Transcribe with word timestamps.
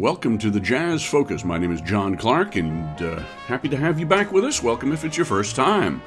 welcome 0.00 0.38
to 0.38 0.48
the 0.48 0.58
Jazz 0.58 1.04
Focus. 1.04 1.44
My 1.44 1.58
name 1.58 1.72
is 1.72 1.82
John 1.82 2.16
Clark, 2.16 2.56
and 2.56 3.02
uh, 3.02 3.20
happy 3.46 3.68
to 3.68 3.76
have 3.76 4.00
you 4.00 4.06
back 4.06 4.32
with 4.32 4.46
us. 4.46 4.62
Welcome 4.62 4.92
if 4.92 5.04
it's 5.04 5.18
your 5.18 5.26
first 5.26 5.54
time. 5.54 6.00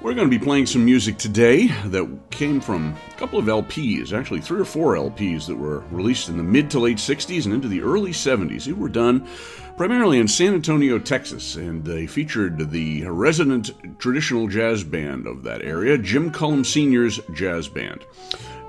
We're 0.00 0.14
going 0.14 0.30
to 0.30 0.38
be 0.38 0.42
playing 0.42 0.66
some 0.66 0.84
music 0.84 1.18
today 1.18 1.66
that 1.86 2.08
came 2.30 2.60
from 2.60 2.96
a 3.10 3.18
couple 3.18 3.40
of 3.40 3.46
LPs, 3.46 4.12
actually, 4.12 4.42
three 4.42 4.60
or 4.60 4.64
four 4.64 4.94
LPs 4.94 5.48
that 5.48 5.56
were 5.56 5.80
released 5.90 6.28
in 6.28 6.36
the 6.36 6.44
mid 6.44 6.70
to 6.70 6.78
late 6.78 6.98
60s 6.98 7.46
and 7.46 7.52
into 7.52 7.66
the 7.66 7.82
early 7.82 8.12
70s. 8.12 8.66
They 8.66 8.72
were 8.72 8.88
done 8.88 9.26
primarily 9.76 10.18
in 10.18 10.28
San 10.28 10.54
Antonio, 10.54 10.98
Texas, 10.98 11.56
and 11.56 11.84
they 11.84 12.06
featured 12.06 12.70
the 12.70 13.04
resident 13.04 13.70
traditional 13.98 14.48
jazz 14.48 14.82
band 14.82 15.26
of 15.26 15.42
that 15.42 15.62
area, 15.62 15.98
Jim 15.98 16.30
Cullum 16.30 16.64
Sr.'s 16.64 17.20
Jazz 17.34 17.68
Band. 17.68 18.04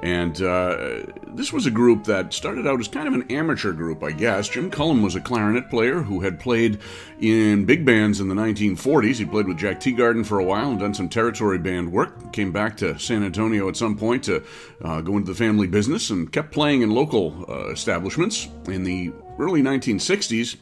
And 0.04 0.39
uh, 0.43 1.07
this 1.30 1.52
was 1.52 1.66
a 1.66 1.71
group 1.71 2.04
that 2.04 2.32
started 2.32 2.68
out 2.68 2.80
as 2.80 2.88
kind 2.88 3.07
of 3.07 3.16
an 3.16 3.32
amateur 3.32 3.71
group, 3.71 4.04
I 4.04 4.12
guess. 4.12 4.48
Jim 4.48 4.70
Cullum 4.70 5.02
was 5.02 5.16
a 5.16 5.21
clarinet 5.21 5.71
player 5.71 6.02
who 6.02 6.21
had 6.21 6.39
played 6.39 6.79
in 7.20 7.65
big 7.65 7.84
bands 7.84 8.20
in 8.20 8.28
the 8.28 8.36
1940s. 8.36 9.15
He 9.15 9.26
played 9.26 9.48
with 9.48 9.57
Jack 9.57 9.79
Teagarden 9.79 10.24
for 10.24 10.37
a 10.37 10.43
while 10.43 10.70
and 10.70 10.79
done 10.79 10.93
some 10.93 11.10
territory 11.10 11.57
band 11.57 11.92
work. 11.92 12.32
Came 12.32 12.51
back 12.51 12.78
to 12.78 13.00
San 13.00 13.24
Antonio 13.24 13.68
at 13.70 13.76
some 13.76 13.98
point 13.98 14.24
to 14.26 14.43
uh, 14.84 15.01
go 15.01 15.18
into 15.18 15.32
the 15.32 15.37
family 15.37 15.65
business 15.65 16.12
and 16.12 16.32
kept 16.32 16.51
playing 16.51 16.84
in 16.84 16.92
local 16.92 17.46
uh, 17.50 17.70
establishments. 17.70 18.50
In 18.68 18.84
the 18.84 19.12
early 19.39 19.64
1960s, 19.64 20.57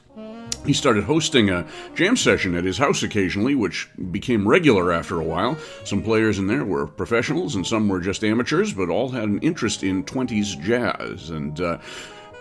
he 0.65 0.73
started 0.73 1.03
hosting 1.03 1.49
a 1.49 1.65
jam 1.95 2.15
session 2.15 2.55
at 2.55 2.63
his 2.63 2.77
house 2.77 3.03
occasionally, 3.03 3.55
which 3.55 3.89
became 4.11 4.47
regular 4.47 4.91
after 4.91 5.19
a 5.19 5.23
while. 5.23 5.57
Some 5.83 6.01
players 6.01 6.39
in 6.39 6.47
there 6.47 6.65
were 6.65 6.87
professionals 6.87 7.55
and 7.55 7.65
some 7.65 7.87
were 7.87 7.99
just 7.99 8.23
amateurs, 8.23 8.73
but 8.73 8.89
all 8.89 9.09
had 9.09 9.23
an 9.23 9.39
interest 9.39 9.83
in 9.83 10.03
20s 10.03 10.61
jazz. 10.61 11.29
And 11.29 11.59
uh, 11.61 11.77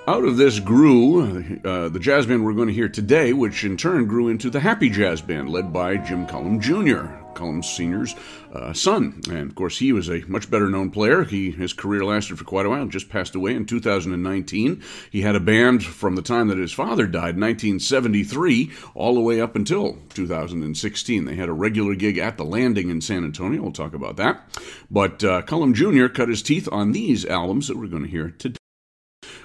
out 0.06 0.24
of 0.24 0.36
this 0.36 0.60
grew 0.60 1.22
uh, 1.64 1.88
the 1.88 1.98
jazz 1.98 2.26
band 2.26 2.44
we're 2.44 2.52
going 2.52 2.68
to 2.68 2.74
hear 2.74 2.88
today, 2.88 3.32
which 3.32 3.64
in 3.64 3.76
turn 3.76 4.06
grew 4.06 4.28
into 4.28 4.50
the 4.50 4.60
Happy 4.60 4.90
Jazz 4.90 5.22
Band, 5.22 5.48
led 5.48 5.72
by 5.72 5.96
Jim 5.96 6.26
Cullum 6.26 6.60
Jr., 6.60 7.06
Cullum 7.34 7.62
Sr.'s 7.62 8.14
uh, 8.52 8.72
son. 8.74 9.20
And 9.30 9.50
of 9.50 9.54
course, 9.54 9.78
he 9.78 9.92
was 9.92 10.10
a 10.10 10.22
much 10.28 10.50
better 10.50 10.68
known 10.68 10.90
player. 10.90 11.24
He 11.24 11.50
His 11.50 11.72
career 11.72 12.04
lasted 12.04 12.38
for 12.38 12.44
quite 12.44 12.66
a 12.66 12.68
while, 12.68 12.86
just 12.86 13.08
passed 13.08 13.34
away 13.34 13.54
in 13.54 13.64
2019. 13.64 14.82
He 15.10 15.22
had 15.22 15.36
a 15.36 15.40
band 15.40 15.82
from 15.82 16.16
the 16.16 16.22
time 16.22 16.48
that 16.48 16.58
his 16.58 16.72
father 16.72 17.06
died, 17.06 17.36
in 17.36 17.40
1973, 17.40 18.70
all 18.94 19.14
the 19.14 19.20
way 19.20 19.40
up 19.40 19.56
until 19.56 19.98
2016. 20.10 21.24
They 21.24 21.34
had 21.34 21.48
a 21.48 21.52
regular 21.52 21.94
gig 21.94 22.18
at 22.18 22.36
the 22.36 22.44
Landing 22.44 22.90
in 22.90 23.00
San 23.00 23.24
Antonio. 23.24 23.62
We'll 23.62 23.72
talk 23.72 23.94
about 23.94 24.16
that. 24.16 24.42
But 24.90 25.24
uh, 25.24 25.42
Cullum 25.42 25.72
Jr. 25.72 26.08
cut 26.08 26.28
his 26.28 26.42
teeth 26.42 26.68
on 26.70 26.92
these 26.92 27.24
albums 27.24 27.68
that 27.68 27.78
we're 27.78 27.86
going 27.86 28.04
to 28.04 28.10
hear 28.10 28.30
today. 28.30 28.58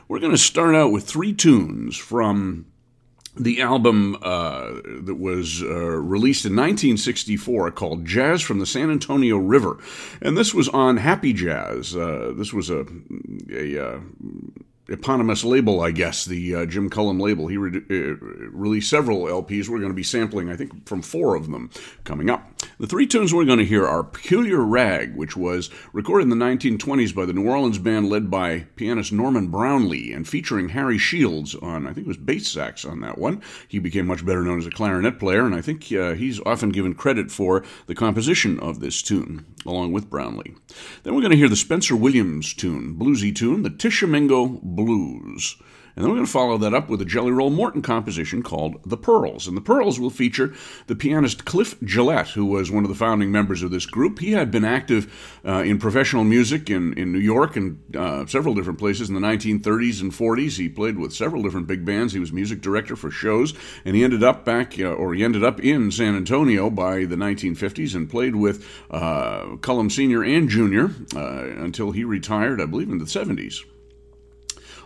We're 0.10 0.20
going 0.20 0.32
to 0.32 0.40
start 0.40 0.74
out 0.74 0.92
with 0.92 1.06
three 1.06 1.34
tunes 1.34 1.96
from 1.96 2.66
the 3.38 3.62
album 3.62 4.18
uh, 4.24 4.72
that 5.04 5.18
was 5.20 5.62
uh, 5.62 5.68
released 5.68 6.46
in 6.46 6.54
1964 6.54 7.70
called 7.72 8.06
Jazz 8.06 8.42
from 8.42 8.58
the 8.58 8.66
San 8.66 8.90
Antonio 8.90 9.38
River. 9.38 9.78
And 10.20 10.36
this 10.36 10.52
was 10.52 10.68
on 10.68 10.98
Happy 10.98 11.32
Jazz. 11.32 11.96
Uh, 11.96 12.34
this 12.36 12.52
was 12.52 12.72
a, 12.72 12.88
a 13.54 13.78
uh, 13.78 14.00
eponymous 14.92 15.44
label, 15.44 15.82
I 15.82 15.92
guess, 15.92 16.26
the 16.26 16.56
uh, 16.56 16.66
Jim 16.66 16.90
Cullum 16.90 17.20
label. 17.20 17.48
He 17.48 17.58
re- 17.58 17.82
uh, 17.90 18.16
released 18.52 18.90
several 18.90 19.26
LPs. 19.26 19.70
We're 19.70 19.80
going 19.80 19.92
to 19.92 19.96
be 19.96 20.04
sampling, 20.04 20.50
I 20.50 20.56
think, 20.56 20.88
from 20.88 21.02
four 21.02 21.36
of 21.36 21.52
them 21.52 21.70
coming 22.04 22.30
up. 22.30 22.52
The 22.80 22.88
three 22.88 23.08
tunes 23.08 23.34
we're 23.34 23.46
going 23.46 23.60
to 23.60 23.66
hear 23.66 23.86
are 23.86 24.04
Peculiar 24.04 24.60
Rag, 24.62 25.16
which 25.16 25.36
was 25.36 25.70
recorded 25.94 26.24
in 26.24 26.38
the 26.38 26.46
1920s 26.46 27.14
by 27.14 27.26
the 27.26 27.34
New 27.34 27.50
Orleans 27.50 27.78
band 27.78 28.10
led 28.10 28.30
by 28.32 28.68
pianist 28.76 29.12
Norman 29.12 29.48
Brownlee 29.48 30.14
and 30.14 30.28
featuring 30.28 30.70
Harry 30.70 30.98
Shields 30.98 31.56
on, 31.56 31.88
I 31.88 31.94
think 31.94 32.06
it 32.06 32.08
was 32.08 32.18
bass 32.18 32.48
sax 32.48 32.86
on 32.86 33.02
that 33.02 33.18
one. 33.18 33.42
He 33.68 33.80
became 33.80 34.08
much 34.08 34.26
better 34.26 34.44
known 34.44 34.60
as 34.60 34.68
a 34.68 34.72
clarinet 34.72 35.20
player, 35.20 35.46
and 35.46 35.56
I 35.56 35.62
think 35.62 35.92
uh, 35.92 36.14
he's 36.14 36.40
often 36.46 36.70
given 36.70 36.96
credit 36.96 37.32
for 37.32 37.64
the 37.88 37.96
composition 37.96 38.60
of 38.60 38.80
this 38.80 39.02
tune, 39.02 39.46
along 39.66 39.92
with 39.92 40.10
Brownlee. 40.10 40.56
Then 41.04 41.16
we're 41.16 41.22
going 41.22 41.32
to 41.32 41.38
hear 41.38 41.50
the 41.50 41.56
Spencer 41.56 41.96
Williams 41.96 42.54
tune, 42.54 42.96
bluesy 42.96 43.36
tune, 43.36 43.64
the 43.64 43.70
Tishomingo 43.70 44.60
Blues. 44.86 45.58
And 46.00 46.06
then 46.06 46.12
we're 46.12 46.18
going 46.18 46.28
to 46.28 46.32
follow 46.32 46.58
that 46.60 46.74
up 46.74 46.88
with 46.88 47.02
a 47.02 47.06
Jelly 47.06 47.32
Roll 47.32 47.50
Morton 47.50 47.82
composition 47.82 48.42
called 48.42 48.80
The 48.86 48.96
Pearls. 48.96 49.50
And 49.50 49.58
The 49.58 49.62
Pearls 49.62 50.00
will 50.00 50.10
feature 50.10 50.54
the 50.88 50.96
pianist 50.96 51.44
Cliff 51.44 51.76
Gillette, 51.84 52.30
who 52.30 52.46
was 52.46 52.72
one 52.72 52.86
of 52.86 52.90
the 52.90 52.96
founding 52.96 53.34
members 53.34 53.64
of 53.64 53.72
this 53.72 53.86
group. 53.86 54.20
He 54.20 54.32
had 54.32 54.50
been 54.50 54.64
active 54.64 55.40
uh, 55.46 55.64
in 55.64 55.78
professional 55.78 56.24
music 56.24 56.70
in, 56.70 56.94
in 56.94 57.12
New 57.12 57.20
York 57.20 57.58
and 57.58 57.84
uh, 57.98 58.26
several 58.28 58.56
different 58.56 58.80
places 58.80 59.10
in 59.10 59.16
the 59.16 59.20
1930s 59.20 60.02
and 60.02 60.14
40s. 60.14 60.58
He 60.58 60.70
played 60.70 60.98
with 60.98 61.14
several 61.14 61.44
different 61.44 61.68
big 61.68 61.84
bands. 61.84 62.14
He 62.14 62.20
was 62.20 62.32
music 62.32 62.62
director 62.62 62.96
for 62.96 63.12
shows, 63.12 63.54
and 63.84 63.94
he 63.94 64.04
ended 64.04 64.24
up 64.24 64.46
back, 64.46 64.80
uh, 64.80 64.86
or 64.86 65.14
he 65.14 65.22
ended 65.22 65.44
up 65.44 65.60
in 65.60 65.92
San 65.92 66.16
Antonio 66.16 66.70
by 66.70 67.04
the 67.04 67.18
1950s 67.18 67.94
and 67.94 68.10
played 68.10 68.38
with 68.38 68.66
uh, 68.90 69.58
Cullum 69.58 69.90
Sr. 69.90 70.24
and 70.24 70.48
Jr. 70.48 70.86
Uh, 71.14 71.44
until 71.62 71.92
he 71.92 72.06
retired, 72.06 72.62
I 72.62 72.68
believe, 72.68 72.90
in 72.90 73.00
the 73.00 73.04
70s. 73.06 73.66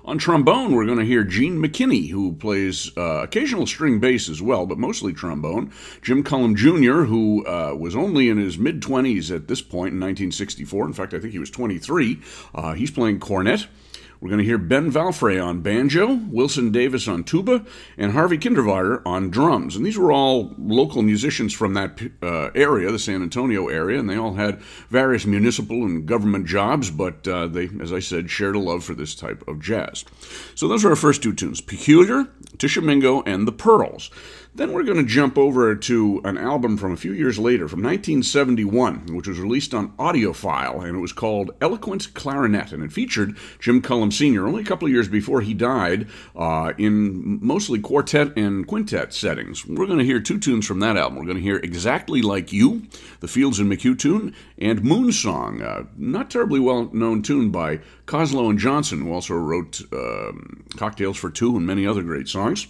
On 0.06 0.18
trombone, 0.18 0.74
we're 0.74 0.86
going 0.86 0.98
to 0.98 1.06
hear 1.06 1.24
Gene 1.24 1.58
McKinney, 1.58 2.10
who 2.10 2.34
plays 2.34 2.92
uh, 2.98 3.22
occasional 3.24 3.66
string 3.66 4.02
bass 4.02 4.28
as 4.28 4.42
well, 4.42 4.66
but 4.66 4.78
mostly 4.78 5.14
trombone. 5.14 5.72
Jim 6.02 6.24
Cullum 6.24 6.58
Jr., 6.58 7.04
who 7.04 7.46
uh, 7.48 7.74
was 7.74 7.96
only 7.96 8.28
in 8.28 8.38
his 8.38 8.58
mid 8.58 8.82
20s 8.82 9.34
at 9.34 9.48
this 9.48 9.62
point 9.62 9.94
in 9.94 10.02
1964. 10.02 10.88
In 10.88 10.92
fact, 10.92 11.14
I 11.14 11.20
think 11.20 11.32
he 11.32 11.40
was 11.40 11.50
23. 11.50 12.20
Uh, 12.54 12.74
he's 12.74 12.92
playing 12.92 13.22
cornet. 13.22 13.68
We're 14.24 14.30
going 14.30 14.40
to 14.40 14.46
hear 14.46 14.58
Ben 14.58 14.90
Valfrey 14.90 15.38
on 15.38 15.60
banjo, 15.60 16.14
Wilson 16.14 16.72
Davis 16.72 17.10
on 17.10 17.26
tuba, 17.26 17.66
and 17.98 18.14
Harvey 18.14 18.38
Kindervater 18.38 19.02
on 19.06 19.30
drums. 19.30 19.76
And 19.76 19.86
these 19.86 19.98
were 19.98 20.14
all 20.14 20.56
local 20.58 21.02
musicians 21.02 21.54
from 21.54 21.74
that 21.74 22.00
uh, 22.22 22.50
area, 22.56 22.90
the 22.90 23.00
San 23.00 23.22
Antonio 23.22 23.68
area, 23.68 24.00
and 24.00 24.10
they 24.10 24.16
all 24.16 24.36
had 24.36 24.62
various 24.90 25.26
municipal 25.26 25.84
and 25.84 26.06
government 26.06 26.46
jobs, 26.46 26.90
but 26.90 27.28
uh, 27.28 27.48
they, 27.48 27.70
as 27.82 27.92
I 27.92 28.00
said, 28.00 28.32
shared 28.32 28.56
a 28.56 28.60
love 28.60 28.86
for 28.86 28.94
this 28.94 29.14
type 29.14 29.46
of 29.46 29.60
jazz. 29.60 30.06
So 30.56 30.70
those 30.70 30.86
are 30.86 30.92
our 30.92 30.96
first 30.96 31.22
two 31.22 31.34
tunes 31.34 31.60
Peculiar, 31.60 32.26
Tishomingo, 32.58 33.24
and 33.24 33.46
The 33.46 33.52
Pearls. 33.52 34.10
Then 34.56 34.72
we're 34.72 34.84
going 34.84 34.98
to 34.98 35.04
jump 35.04 35.36
over 35.36 35.74
to 35.74 36.22
an 36.24 36.38
album 36.38 36.78
from 36.78 36.92
a 36.94 36.98
few 36.98 37.12
years 37.12 37.40
later, 37.40 37.68
from 37.68 37.82
1971, 37.82 39.08
which 39.16 39.28
was 39.28 39.40
released 39.40 39.74
on 39.74 39.94
audiophile, 39.94 40.84
and 40.86 40.96
it 40.96 41.00
was 41.00 41.12
called 41.12 41.50
Eloquent 41.60 42.14
Clarinet, 42.14 42.72
and 42.72 42.84
it 42.84 42.92
featured 42.92 43.36
Jim 43.60 43.82
Cullum 43.82 44.12
Sr. 44.12 44.46
only 44.46 44.62
a 44.62 44.66
couple 44.66 44.88
of 44.88 44.92
years 44.92 45.08
before 45.08 45.42
he 45.42 45.56
died, 45.56 46.08
uh, 46.36 46.72
in 46.78 47.40
mostly 47.44 47.80
quartet 47.80 48.38
and 48.38 48.68
quintet 48.68 49.12
settings. 49.12 49.66
We're 49.66 49.88
going 49.88 49.98
to 49.98 50.06
hear 50.06 50.20
two 50.20 50.38
tunes 50.38 50.68
from 50.68 50.82
that 50.82 50.98
album. 50.98 51.18
We're 51.18 51.26
going 51.26 51.38
to 51.38 51.44
hear 51.44 51.58
Exactly 51.58 52.22
Like 52.22 52.54
You, 52.54 52.84
the 53.22 53.28
Fields 53.28 53.58
and 53.58 53.72
McHugh 53.72 53.98
tune, 53.98 54.36
and 54.60 54.84
Moon 54.84 55.12
Song, 55.12 55.64
a 55.64 55.88
not 55.98 56.30
terribly 56.30 56.60
well 56.60 56.92
known 56.94 57.24
tune 57.24 57.50
by 57.50 57.80
Coslow 58.06 58.52
and 58.52 58.60
Johnson, 58.60 59.02
who 59.02 59.14
also 59.14 59.34
wrote 59.34 59.82
um, 59.92 60.64
Cocktails 60.78 61.18
for 61.18 61.32
Two 61.32 61.58
and 61.58 61.66
many 61.66 61.88
other 61.88 62.04
great 62.04 62.28
songs. 62.28 62.68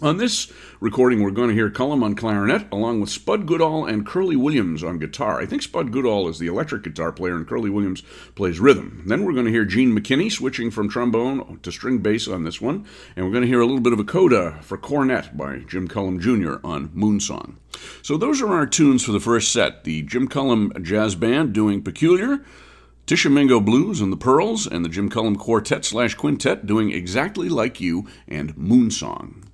On 0.00 0.16
this 0.16 0.52
recording, 0.78 1.24
we're 1.24 1.32
going 1.32 1.48
to 1.48 1.56
hear 1.56 1.70
Cullum 1.70 2.04
on 2.04 2.14
clarinet, 2.14 2.68
along 2.70 3.00
with 3.00 3.10
Spud 3.10 3.46
Goodall 3.46 3.84
and 3.84 4.06
Curly 4.06 4.36
Williams 4.36 4.84
on 4.84 5.00
guitar. 5.00 5.40
I 5.40 5.46
think 5.46 5.60
Spud 5.60 5.90
Goodall 5.90 6.28
is 6.28 6.38
the 6.38 6.46
electric 6.46 6.84
guitar 6.84 7.10
player, 7.10 7.34
and 7.34 7.48
Curly 7.48 7.68
Williams 7.68 8.04
plays 8.36 8.60
rhythm. 8.60 9.02
Then 9.06 9.24
we're 9.24 9.32
going 9.32 9.46
to 9.46 9.50
hear 9.50 9.64
Gene 9.64 9.92
McKinney 9.92 10.30
switching 10.30 10.70
from 10.70 10.88
trombone 10.88 11.58
to 11.64 11.72
string 11.72 11.98
bass 11.98 12.28
on 12.28 12.44
this 12.44 12.60
one, 12.60 12.86
and 13.16 13.26
we're 13.26 13.32
going 13.32 13.42
to 13.42 13.48
hear 13.48 13.60
a 13.60 13.66
little 13.66 13.80
bit 13.80 13.92
of 13.92 13.98
a 13.98 14.04
coda 14.04 14.60
for 14.62 14.78
cornet 14.78 15.36
by 15.36 15.64
Jim 15.66 15.88
Cullum 15.88 16.20
Jr. 16.20 16.64
on 16.64 16.90
Moonsong. 16.90 17.56
So 18.00 18.16
those 18.16 18.40
are 18.40 18.54
our 18.54 18.66
tunes 18.66 19.02
for 19.02 19.10
the 19.10 19.18
first 19.18 19.50
set. 19.50 19.82
The 19.82 20.02
Jim 20.02 20.28
Cullum 20.28 20.72
Jazz 20.80 21.16
Band 21.16 21.52
doing 21.52 21.82
Peculiar. 21.82 22.44
Tishomingo 23.06 23.58
Blues 23.58 24.00
and 24.00 24.12
the 24.12 24.16
Pearls, 24.16 24.64
and 24.64 24.84
the 24.84 24.88
Jim 24.88 25.08
Cullum 25.08 25.34
Quartet 25.34 25.84
slash 25.84 26.14
Quintet 26.14 26.66
doing 26.66 26.92
Exactly 26.92 27.48
Like 27.48 27.80
You 27.80 28.06
and 28.28 28.54
Moonsong. 28.54 29.47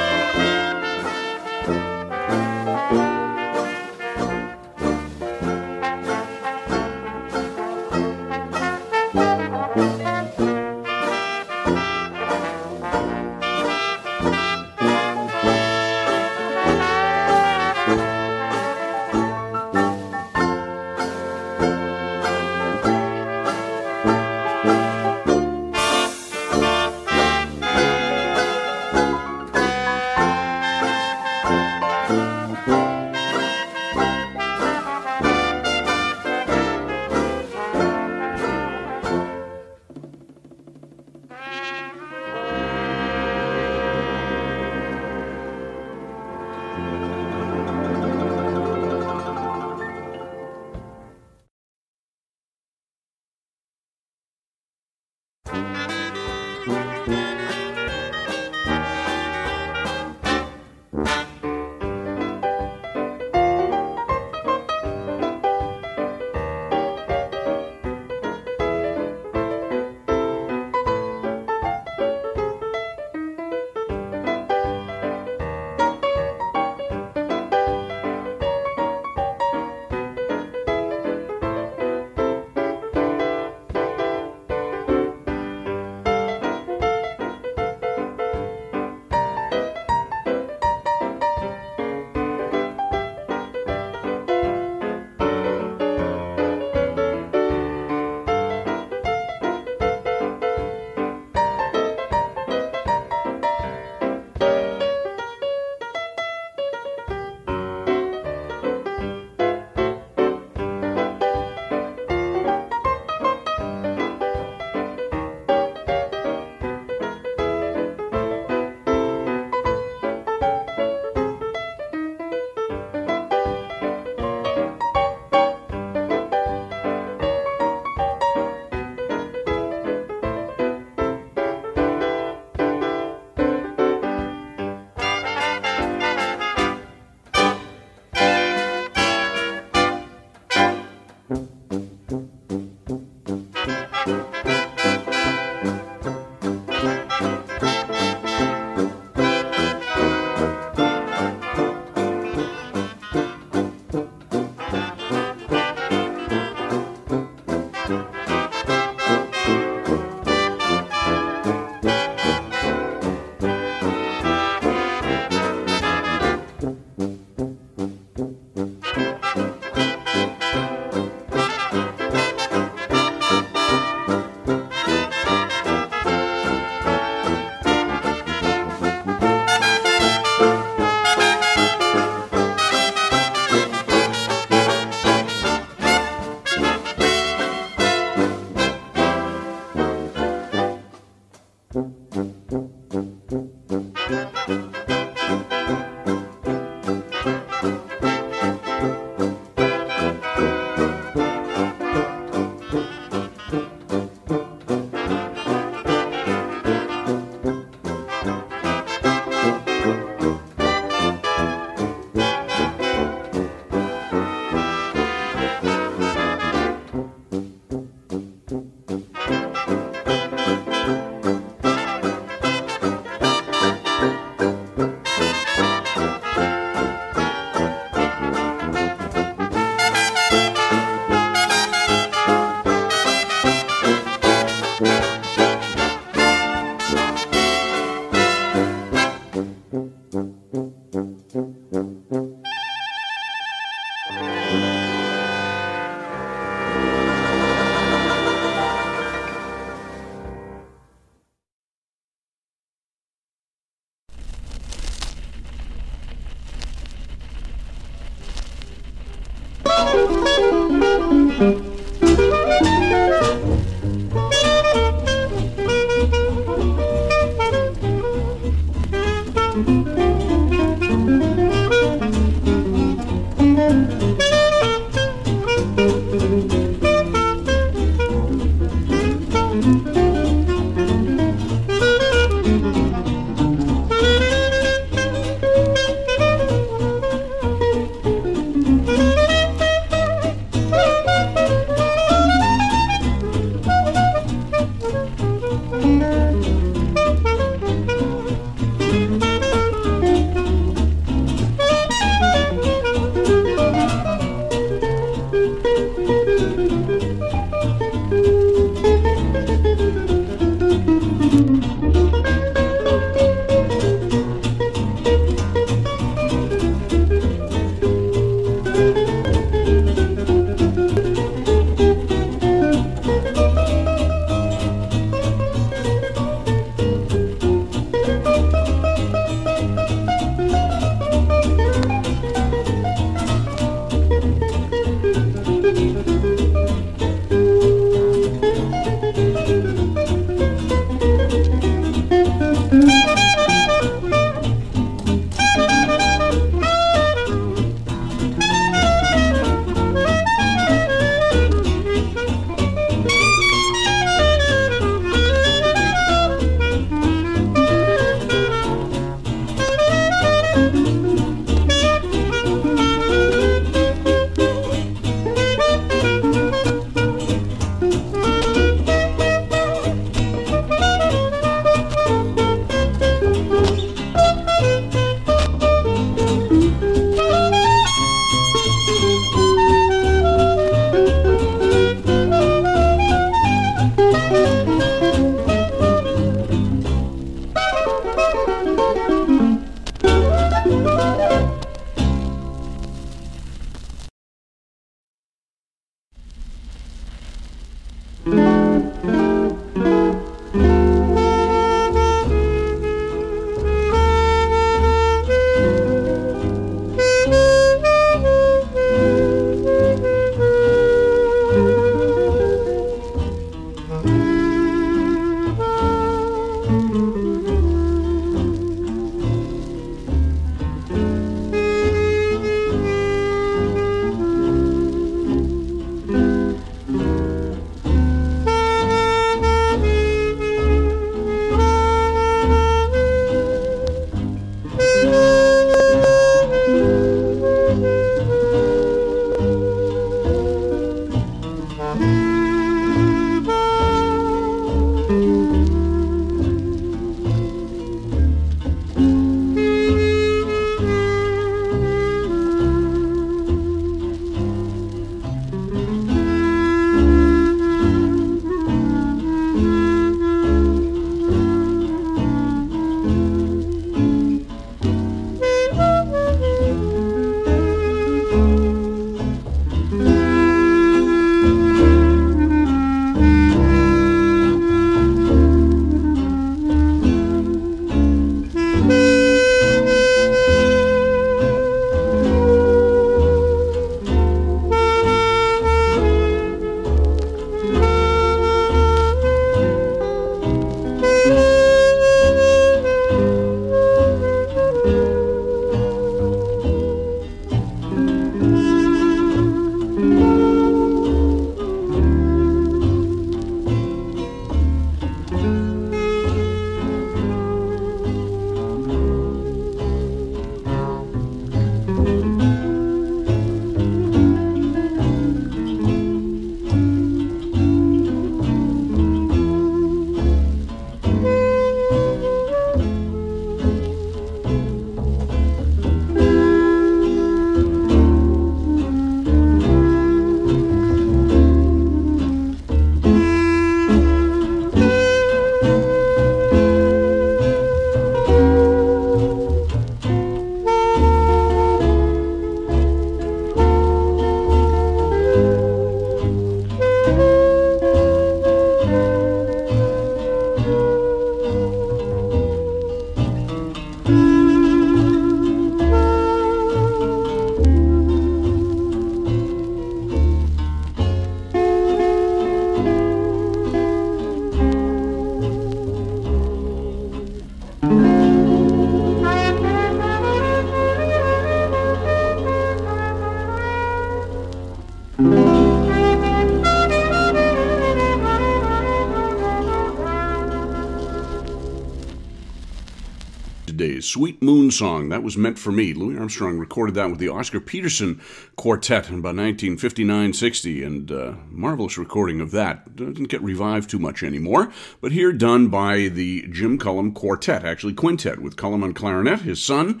Sweet 584.08 584.40
Moon 584.40 584.70
Song. 584.70 585.10
That 585.10 585.22
was 585.22 585.36
meant 585.36 585.58
for 585.58 585.70
me. 585.70 585.92
Louis 585.92 586.18
Armstrong 586.18 586.58
recorded 586.58 586.94
that 586.94 587.10
with 587.10 587.18
the 587.18 587.28
Oscar 587.28 587.60
Peterson 587.60 588.22
Quartet 588.56 589.10
in 589.10 589.18
about 589.18 589.36
1959 589.36 590.32
60, 590.32 590.82
and 590.82 591.12
uh, 591.12 591.34
marvelous 591.50 591.98
recording 591.98 592.40
of 592.40 592.50
that. 592.52 592.96
Doesn't 592.96 593.28
get 593.28 593.42
revived 593.42 593.90
too 593.90 593.98
much 593.98 594.22
anymore, 594.22 594.72
but 595.02 595.12
here 595.12 595.30
done 595.32 595.68
by 595.68 596.08
the 596.08 596.46
Jim 596.50 596.78
Cullum 596.78 597.12
Quartet, 597.12 597.66
actually 597.66 597.92
quintet, 597.92 598.40
with 598.40 598.56
Cullum 598.56 598.82
on 598.82 598.94
clarinet, 598.94 599.42
his 599.42 599.62
son, 599.62 600.00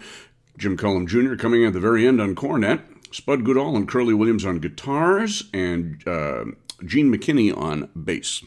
Jim 0.56 0.78
Cullum 0.78 1.06
Jr., 1.06 1.34
coming 1.34 1.66
at 1.66 1.74
the 1.74 1.80
very 1.80 2.06
end 2.06 2.18
on 2.18 2.34
cornet, 2.34 2.80
Spud 3.10 3.44
Goodall 3.44 3.76
and 3.76 3.86
Curly 3.86 4.14
Williams 4.14 4.46
on 4.46 4.58
guitars, 4.58 5.50
and 5.52 6.02
uh, 6.08 6.44
Gene 6.82 7.12
McKinney 7.12 7.54
on 7.54 7.90
bass. 7.94 8.42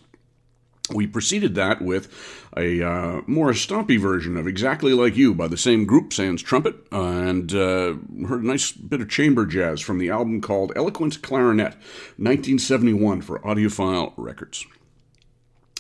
We 0.93 1.07
preceded 1.07 1.55
that 1.55 1.81
with 1.81 2.09
a 2.55 2.81
uh, 2.81 3.21
more 3.27 3.51
stompy 3.51 3.99
version 3.99 4.37
of 4.37 4.47
Exactly 4.47 4.93
Like 4.93 5.15
You 5.15 5.33
by 5.33 5.47
the 5.47 5.57
same 5.57 5.85
group, 5.85 6.13
Sans 6.13 6.41
Trumpet, 6.41 6.75
uh, 6.91 7.01
and 7.01 7.53
uh, 7.53 7.95
heard 8.27 8.43
a 8.43 8.47
nice 8.47 8.71
bit 8.71 9.01
of 9.01 9.09
chamber 9.09 9.45
jazz 9.45 9.81
from 9.81 9.97
the 9.99 10.09
album 10.09 10.41
called 10.41 10.73
Eloquent 10.75 11.21
Clarinet, 11.21 11.75
1971 12.17 13.21
for 13.21 13.39
Audiophile 13.39 14.13
Records. 14.17 14.65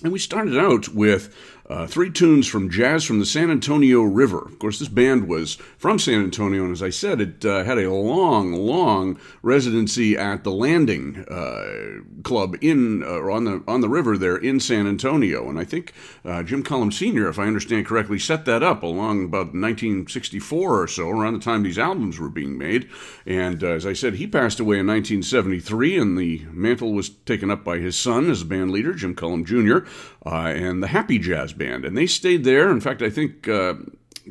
And 0.03 0.11
we 0.11 0.19
started 0.19 0.57
out 0.57 0.89
with 0.89 1.35
uh, 1.71 1.87
three 1.87 2.11
tunes 2.11 2.47
from 2.47 2.69
Jazz 2.69 3.05
from 3.05 3.19
the 3.19 3.25
San 3.25 3.49
Antonio 3.49 4.01
River. 4.01 4.39
Of 4.39 4.59
course, 4.59 4.77
this 4.77 4.89
band 4.89 5.29
was 5.29 5.55
from 5.77 5.99
San 5.99 6.21
Antonio, 6.21 6.63
and 6.63 6.73
as 6.73 6.83
I 6.83 6.89
said, 6.89 7.21
it 7.21 7.45
uh, 7.45 7.63
had 7.63 7.77
a 7.77 7.89
long, 7.89 8.51
long 8.51 9.17
residency 9.41 10.17
at 10.17 10.43
the 10.43 10.51
Landing 10.51 11.23
uh, 11.29 12.01
Club 12.23 12.57
in 12.59 13.03
uh, 13.03 13.21
on 13.31 13.45
the 13.45 13.63
on 13.69 13.79
the 13.79 13.87
river 13.87 14.17
there 14.17 14.35
in 14.35 14.59
San 14.59 14.85
Antonio. 14.85 15.47
And 15.49 15.57
I 15.57 15.63
think 15.63 15.93
uh, 16.25 16.43
Jim 16.43 16.61
Cullum 16.61 16.91
Sr., 16.91 17.29
if 17.29 17.39
I 17.39 17.47
understand 17.47 17.85
correctly, 17.85 18.19
set 18.19 18.43
that 18.45 18.63
up 18.63 18.83
along 18.83 19.23
about 19.23 19.53
1964 19.53 20.81
or 20.81 20.87
so, 20.87 21.09
around 21.09 21.35
the 21.35 21.39
time 21.39 21.63
these 21.63 21.79
albums 21.79 22.19
were 22.19 22.29
being 22.29 22.57
made. 22.57 22.89
And 23.25 23.63
uh, 23.63 23.67
as 23.67 23.85
I 23.85 23.93
said, 23.93 24.15
he 24.15 24.27
passed 24.27 24.59
away 24.59 24.79
in 24.79 24.87
1973, 24.87 25.97
and 25.97 26.17
the 26.17 26.45
mantle 26.51 26.91
was 26.91 27.09
taken 27.09 27.49
up 27.49 27.63
by 27.63 27.77
his 27.77 27.95
son 27.95 28.29
as 28.29 28.43
band 28.43 28.71
leader, 28.71 28.93
Jim 28.93 29.15
Cullum 29.15 29.45
Jr., 29.45 29.87
and 30.25 30.83
the 30.83 30.87
Happy 30.87 31.17
Jazz 31.17 31.53
band, 31.61 31.85
and 31.85 31.97
they 31.97 32.07
stayed 32.07 32.43
there. 32.43 32.71
In 32.71 32.81
fact, 32.81 33.01
I 33.01 33.09
think 33.09 33.47
uh, 33.47 33.75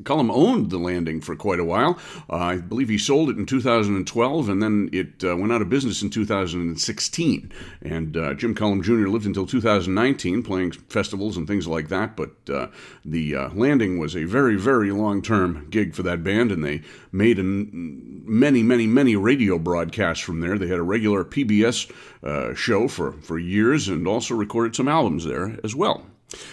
Cullum 0.04 0.30
owned 0.30 0.70
the 0.70 0.78
landing 0.78 1.20
for 1.20 1.34
quite 1.34 1.58
a 1.58 1.64
while. 1.64 1.98
Uh, 2.28 2.36
I 2.36 2.56
believe 2.58 2.88
he 2.88 2.98
sold 2.98 3.30
it 3.30 3.38
in 3.38 3.46
2012, 3.46 4.48
and 4.48 4.62
then 4.62 4.88
it 4.92 5.24
uh, 5.24 5.36
went 5.36 5.52
out 5.52 5.62
of 5.62 5.68
business 5.68 6.02
in 6.02 6.10
2016. 6.10 7.52
And 7.82 8.16
uh, 8.16 8.34
Jim 8.34 8.54
Cullum 8.54 8.82
Jr. 8.82 9.08
lived 9.08 9.26
until 9.26 9.46
2019, 9.46 10.42
playing 10.42 10.72
festivals 10.72 11.36
and 11.36 11.46
things 11.46 11.66
like 11.66 11.88
that. 11.88 12.16
But 12.16 12.30
uh, 12.52 12.68
the 13.04 13.34
uh, 13.34 13.48
landing 13.50 13.98
was 13.98 14.16
a 14.16 14.24
very, 14.24 14.56
very 14.56 14.92
long-term 14.92 15.68
gig 15.70 15.94
for 15.94 16.02
that 16.04 16.22
band, 16.22 16.52
and 16.52 16.64
they 16.64 16.82
made 17.12 17.38
an, 17.38 18.22
many, 18.24 18.62
many, 18.62 18.86
many 18.86 19.16
radio 19.16 19.58
broadcasts 19.58 20.22
from 20.22 20.40
there. 20.40 20.56
They 20.56 20.68
had 20.68 20.78
a 20.78 20.82
regular 20.82 21.24
PBS 21.24 21.90
uh, 22.22 22.54
show 22.54 22.88
for, 22.88 23.12
for 23.12 23.38
years, 23.38 23.88
and 23.88 24.06
also 24.06 24.34
recorded 24.34 24.76
some 24.76 24.88
albums 24.88 25.24
there 25.24 25.58
as 25.64 25.74
well. 25.74 26.06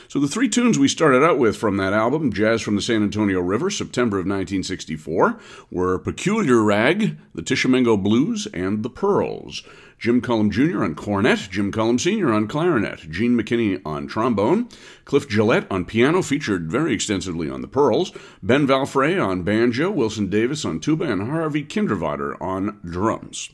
So 0.07 0.19
the 0.19 0.27
three 0.27 0.49
tunes 0.49 0.79
we 0.79 0.87
started 0.87 1.23
out 1.23 1.37
with 1.37 1.57
from 1.57 1.77
that 1.77 1.93
album, 1.93 2.33
Jazz 2.33 2.61
from 2.61 2.75
the 2.75 2.81
San 2.81 3.03
Antonio 3.03 3.39
River, 3.39 3.69
September 3.69 4.17
of 4.17 4.25
1964, 4.25 5.39
were 5.69 5.99
Peculiar 5.99 6.63
Rag, 6.63 7.17
the 7.35 7.41
Tishomingo 7.41 7.97
Blues, 7.97 8.47
and 8.53 8.83
The 8.83 8.89
Pearls. 8.89 9.63
Jim 9.99 10.21
Cullum 10.21 10.51
Jr. 10.51 10.83
on 10.83 10.93
cornet, 10.93 11.47
Jim 11.49 11.71
Cullum 11.71 11.97
Sr. 11.97 12.31
on 12.31 12.47
clarinet, 12.47 13.09
Gene 13.09 13.35
McKinney 13.35 13.81
on 13.83 14.05
trombone, 14.05 14.69
Cliff 15.05 15.27
Gillette 15.27 15.65
on 15.71 15.85
piano, 15.85 16.21
featured 16.21 16.71
very 16.71 16.93
extensively 16.93 17.49
on 17.49 17.61
The 17.61 17.67
Pearls, 17.67 18.11
Ben 18.43 18.67
Valfrey 18.67 19.19
on 19.19 19.41
banjo, 19.41 19.89
Wilson 19.89 20.29
Davis 20.29 20.65
on 20.65 20.79
tuba, 20.79 21.05
and 21.05 21.27
Harvey 21.27 21.63
Kindervater 21.63 22.39
on 22.39 22.79
drums. 22.85 23.49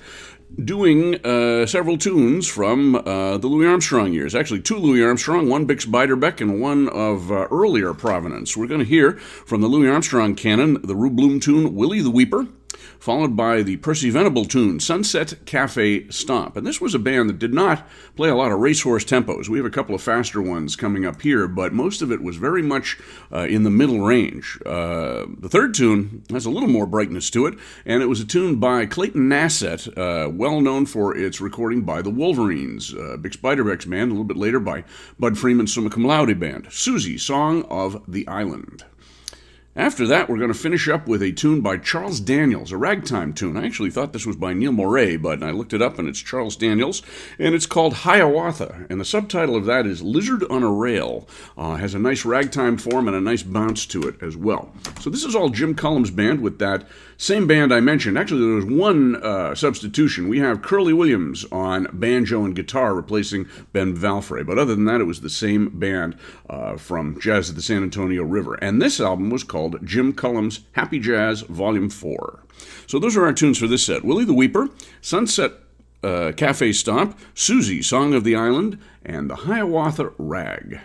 doing 0.65 1.17
uh, 1.27 1.67
several 1.67 1.99
tunes 1.99 2.47
from 2.47 2.95
uh, 2.95 3.39
the 3.39 3.49
Louis 3.49 3.67
Armstrong 3.67 4.13
years. 4.13 4.37
Actually, 4.37 4.61
two 4.61 4.77
Louis 4.77 5.03
Armstrong, 5.03 5.49
one 5.49 5.67
Bix 5.67 5.85
Beiderbecke, 5.85 6.43
and 6.43 6.61
one 6.61 6.89
of 6.91 7.33
uh, 7.33 7.49
earlier 7.51 7.93
provenance. 7.93 8.57
We're 8.57 8.69
going 8.69 8.79
to 8.79 8.87
hear 8.87 9.15
from 9.15 9.63
the 9.63 9.67
Louis 9.67 9.89
Armstrong 9.89 10.37
canon 10.37 10.81
the 10.83 10.95
Rube 10.95 11.17
Bloom 11.17 11.41
tune 11.41 11.75
Willie 11.75 12.03
the 12.03 12.13
Weeper 12.13 12.47
followed 12.99 13.37
by 13.37 13.63
the 13.63 13.77
Percy 13.79 14.11
Venable 14.11 14.45
tune, 14.45 14.81
Sunset 14.81 15.35
Cafe 15.47 16.09
Stomp. 16.09 16.57
And 16.57 16.67
this 16.67 16.81
was 16.81 16.95
a 16.95 16.99
band 16.99 17.29
that 17.29 17.39
did 17.39 17.55
not 17.55 17.87
play 18.17 18.29
a 18.29 18.35
lot 18.35 18.53
of 18.53 18.59
racehorse 18.59 19.05
tempos. 19.05 19.49
We 19.49 19.59
have 19.59 19.67
a 19.67 19.71
couple 19.71 19.95
of 19.95 20.03
faster 20.03 20.43
ones 20.43 20.77
coming 20.77 21.05
up 21.05 21.23
here, 21.23 21.49
but 21.49 21.73
most 21.73 22.03
of 22.03 22.11
it 22.11 22.23
was 22.23 22.37
very 22.37 22.63
much 22.63 22.99
uh, 23.33 23.47
in 23.47 23.63
the 23.63 23.71
middle 23.71 24.01
range. 24.01 24.59
Uh, 24.65 25.27
the 25.39 25.49
third 25.49 25.75
tune 25.75 26.25
has 26.31 26.47
a 26.47 26.51
little 26.51 26.69
more 26.69 26.87
brightness 26.87 27.31
to 27.31 27.47
it, 27.47 27.55
and 27.85 28.03
it 28.03 28.07
was 28.07 28.21
a 28.21 28.27
tune 28.27 28.57
by 28.57 28.87
Clayton 28.87 29.29
Nassett, 29.29 29.89
uh, 29.97 30.31
well 30.31 30.61
known 30.61 30.87
for 30.87 31.17
its 31.17 31.41
recording 31.41 31.83
by 31.83 32.03
the 32.03 32.11
Wolverines, 32.11 32.93
uh, 32.95 33.17
Bix 33.19 33.37
Beiderbecke's 33.37 33.85
band, 33.85 34.11
a 34.11 34.15
little 34.15 34.25
bit 34.25 34.37
later 34.37 34.61
by 34.61 34.85
Bud 35.19 35.39
Freeman's 35.39 35.75
Summa 35.75 35.91
Cum 35.91 36.05
Laude 36.05 36.39
band. 36.39 36.69
Susie, 36.71 37.19
Song 37.19 37.65
of 37.65 38.03
the 38.09 38.27
Island. 38.29 38.85
After 39.77 40.07
that, 40.07 40.31
we're 40.31 40.39
going 40.39 40.53
to 40.53 40.59
finish 40.59 40.89
up 40.89 41.07
with 41.07 41.21
a 41.21 41.33
tune 41.33 41.61
by 41.61 41.77
Charles 41.77 42.19
Daniels, 42.19 42.73
a 42.73 42.79
ragtime 42.79 43.35
tune. 43.35 43.59
I 43.59 43.67
actually 43.67 43.91
thought 43.91 44.15
this 44.15 44.25
was 44.25 44.37
by 44.37 44.55
Neil 44.55 44.73
Moret, 44.73 45.21
but 45.21 45.43
I 45.43 45.51
looked 45.51 45.75
it 45.75 45.83
up 45.83 45.99
and 45.99 46.09
it's 46.09 46.19
Charles 46.19 46.57
Daniels, 46.57 47.03
and 47.39 47.55
it's 47.55 47.67
called 47.67 47.93
Hiawatha. 47.93 48.87
And 48.89 48.99
the 48.99 49.05
subtitle 49.05 49.55
of 49.55 49.67
that 49.67 49.85
is 49.85 50.01
Lizard 50.01 50.45
on 50.49 50.63
a 50.63 50.73
Rail. 50.73 51.29
Uh, 51.59 51.77
has 51.77 51.93
a 51.93 51.99
nice 51.99 52.25
ragtime 52.25 52.79
form 52.79 53.07
and 53.07 53.15
a 53.15 53.21
nice 53.21 53.43
bounce 53.43 53.85
to 53.89 54.09
it 54.09 54.23
as 54.23 54.35
well. 54.35 54.73
So 55.01 55.11
this 55.11 55.25
is 55.25 55.37
all 55.37 55.51
Jim 55.51 55.75
Cullum's 55.75 56.11
band 56.11 56.41
with 56.41 56.59
that 56.59 56.89
same 57.19 57.47
band 57.47 57.73
I 57.73 57.81
mentioned. 57.81 58.19
Actually, 58.19 58.47
there 58.47 58.57
was 58.57 58.65
one 58.65 59.17
uh, 59.17 59.55
substitution. 59.55 60.29
We 60.29 60.39
have 60.41 60.63
Curly 60.63 60.93
Williams 60.93 61.45
on 61.51 61.89
banjo 61.93 62.45
and 62.45 62.55
guitar 62.55 62.95
replacing 62.95 63.49
Ben 63.73 63.95
Valfrey. 63.95 64.45
But 64.45 64.59
other 64.59 64.75
than 64.75 64.85
that, 64.85 65.01
it 65.01 65.05
was 65.05 65.21
the 65.21 65.31
same 65.31 65.71
band 65.79 66.17
uh, 66.51 66.77
from 66.77 67.19
Jazz 67.21 67.49
at 67.49 67.57
the 67.57 67.63
San 67.63 67.83
Antonio 67.83 68.23
River. 68.23 68.55
And 68.55 68.81
this 68.81 69.01
album 69.01 69.31
was 69.31 69.45
called 69.45 69.85
Jim 69.85 70.13
Cullum's 70.13 70.61
Happy 70.73 70.99
Jazz 70.99 71.41
Volume 71.43 71.89
4. 71.89 72.43
So 72.87 72.99
those 72.99 73.17
are 73.17 73.25
our 73.25 73.33
tunes 73.33 73.59
for 73.59 73.67
this 73.67 73.85
set 73.87 74.05
Willie 74.05 74.25
the 74.25 74.35
Weeper, 74.35 74.69
Sunset 75.01 75.53
uh, 76.03 76.33
Cafe 76.37 76.73
Stomp, 76.73 77.19
Susie, 77.35 77.83
Song 77.83 78.15
of 78.15 78.25
the 78.25 78.37
Island, 78.37 78.79
and 79.05 79.29
the 79.29 79.37
Hiawatha 79.37 80.13
Rag. 80.19 80.81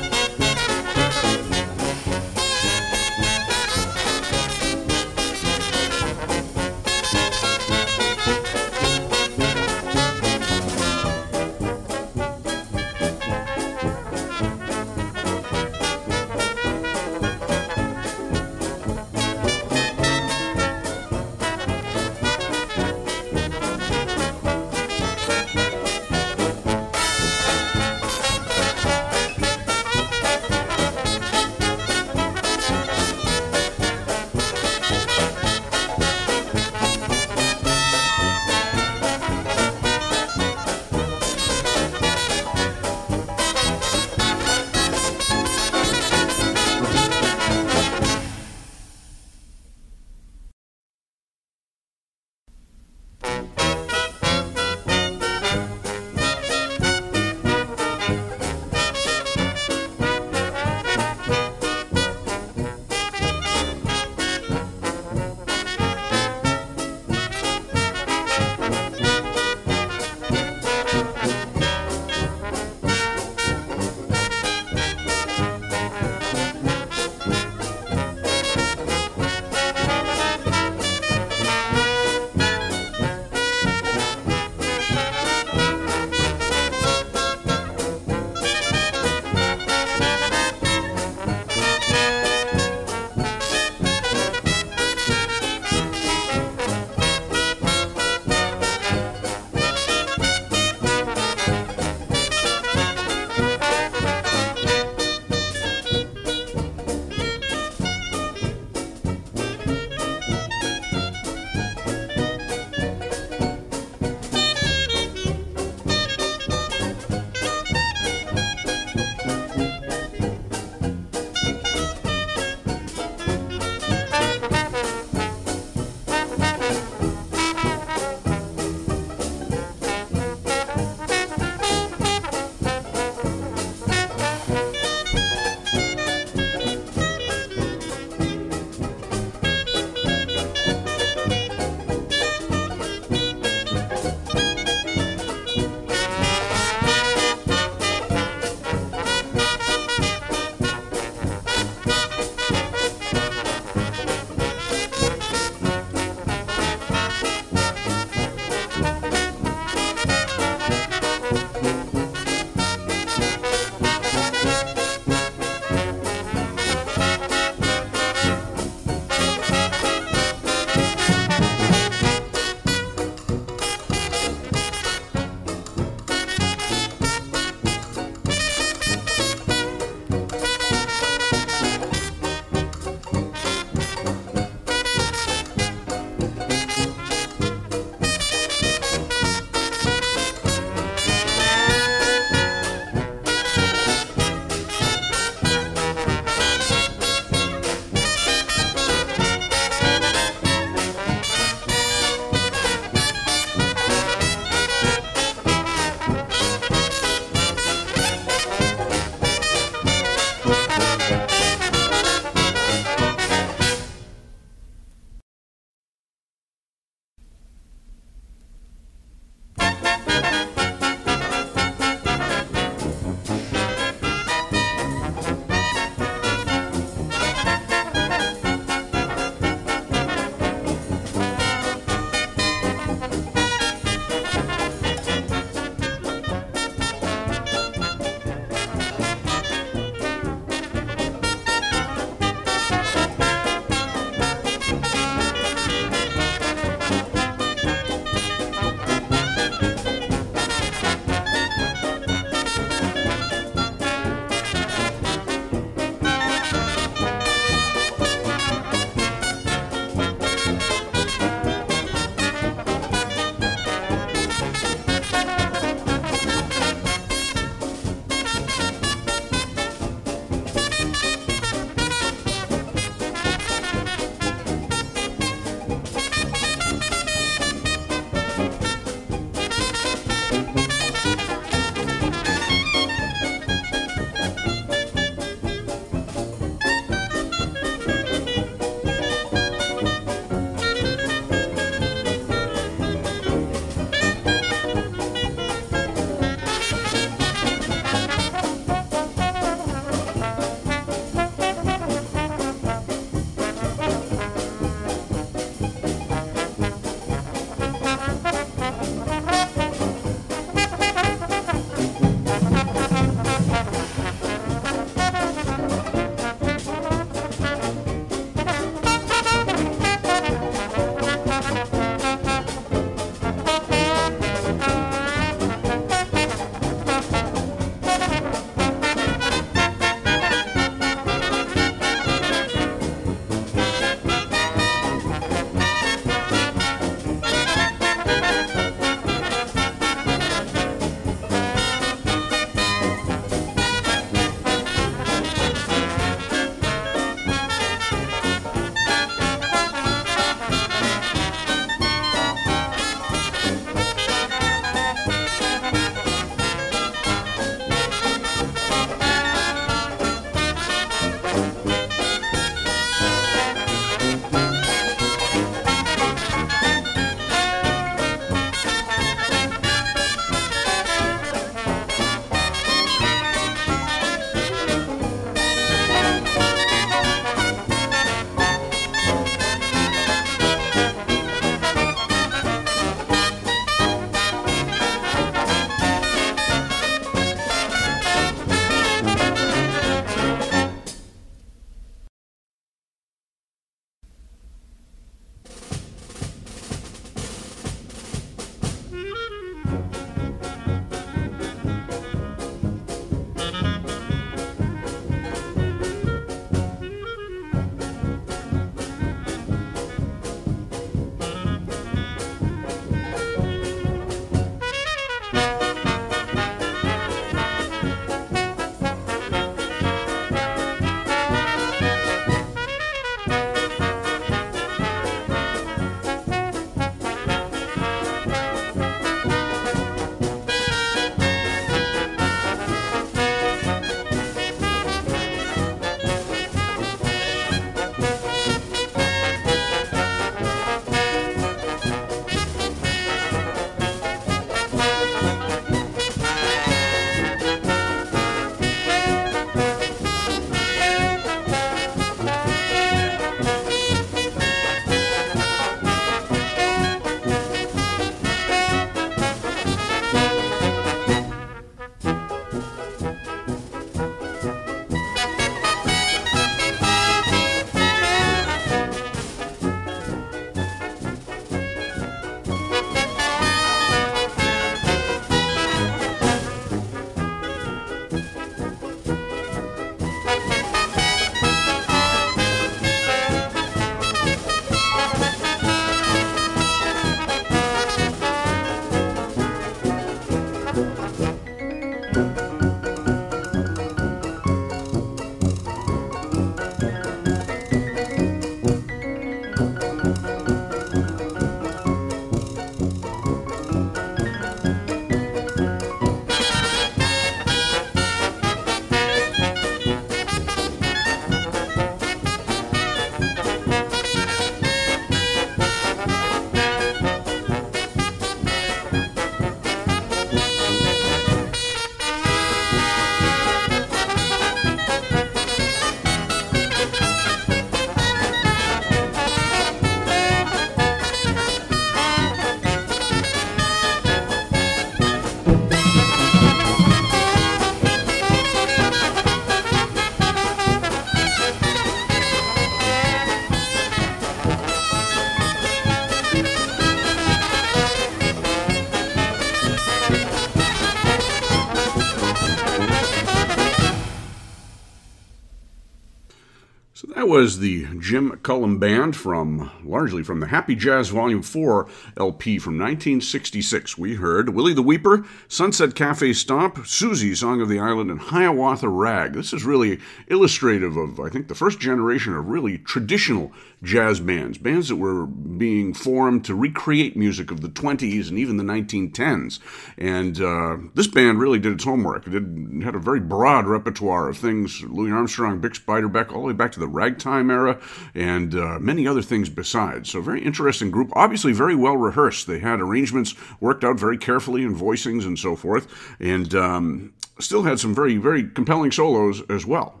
Was 557.41 557.57
the 557.57 557.87
Jim 558.11 558.37
Cullum 558.43 558.77
Band 558.77 559.15
from 559.15 559.71
largely 559.85 560.21
from 560.21 560.41
the 560.41 560.47
Happy 560.47 560.75
Jazz 560.75 561.07
Volume 561.07 561.41
4 561.41 561.87
LP 562.17 562.59
from 562.59 562.73
1966. 562.77 563.97
We 563.97 564.15
heard 564.15 564.49
Willie 564.49 564.73
the 564.73 564.81
Weeper, 564.81 565.25
Sunset 565.47 565.95
Cafe 565.95 566.33
Stomp, 566.33 566.85
Susie, 566.85 567.33
Song 567.33 567.61
of 567.61 567.69
the 567.69 567.79
Island, 567.79 568.11
and 568.11 568.19
Hiawatha 568.19 568.89
Rag. 568.89 569.31
This 569.31 569.53
is 569.53 569.63
really 569.63 569.97
illustrative 570.27 570.97
of, 570.97 571.21
I 571.21 571.29
think, 571.29 571.47
the 571.47 571.55
first 571.55 571.79
generation 571.79 572.35
of 572.35 572.49
really 572.49 572.79
traditional 572.79 573.53
jazz 573.83 574.19
bands, 574.19 574.57
bands 574.57 574.89
that 574.89 574.97
were 574.97 575.25
being 575.25 575.93
formed 575.93 576.45
to 576.45 576.53
recreate 576.53 577.15
music 577.15 577.49
of 577.49 577.61
the 577.61 577.69
20s 577.69 578.29
and 578.29 578.37
even 578.37 578.57
the 578.57 578.63
1910s. 578.63 579.59
And 579.97 580.39
uh, 580.39 580.77
this 580.93 581.07
band 581.07 581.39
really 581.39 581.59
did 581.59 581.73
its 581.73 581.83
homework. 581.83 582.27
It 582.27 582.31
did, 582.31 582.83
had 582.83 582.93
a 582.93 582.99
very 582.99 583.19
broad 583.19 583.67
repertoire 583.67 584.29
of 584.29 584.37
things 584.37 584.83
Louis 584.83 585.11
Armstrong, 585.11 585.61
Bix 585.61 585.83
Beiderbecke, 585.83 586.31
all 586.31 586.41
the 586.41 586.47
way 586.47 586.53
back 586.53 586.71
to 586.73 586.79
the 586.79 586.87
ragtime 586.87 587.49
era, 587.49 587.79
and 588.13 588.55
uh, 588.55 588.79
many 588.79 589.07
other 589.07 589.21
things 589.21 589.49
besides. 589.49 590.09
So, 590.09 590.21
very 590.21 590.43
interesting 590.43 590.91
group. 590.91 591.11
Obviously, 591.13 591.53
very 591.53 591.75
well 591.75 591.97
rehearsed. 591.97 592.47
They 592.47 592.59
had 592.59 592.79
arrangements 592.79 593.35
worked 593.59 593.83
out 593.83 593.99
very 593.99 594.17
carefully 594.17 594.63
and 594.63 594.75
voicings 594.75 595.25
and 595.25 595.37
so 595.37 595.55
forth, 595.55 595.87
and 596.19 596.53
um, 596.55 597.13
still 597.39 597.63
had 597.63 597.79
some 597.79 597.93
very, 597.93 598.17
very 598.17 598.47
compelling 598.47 598.91
solos 598.91 599.41
as 599.49 599.65
well. 599.65 600.00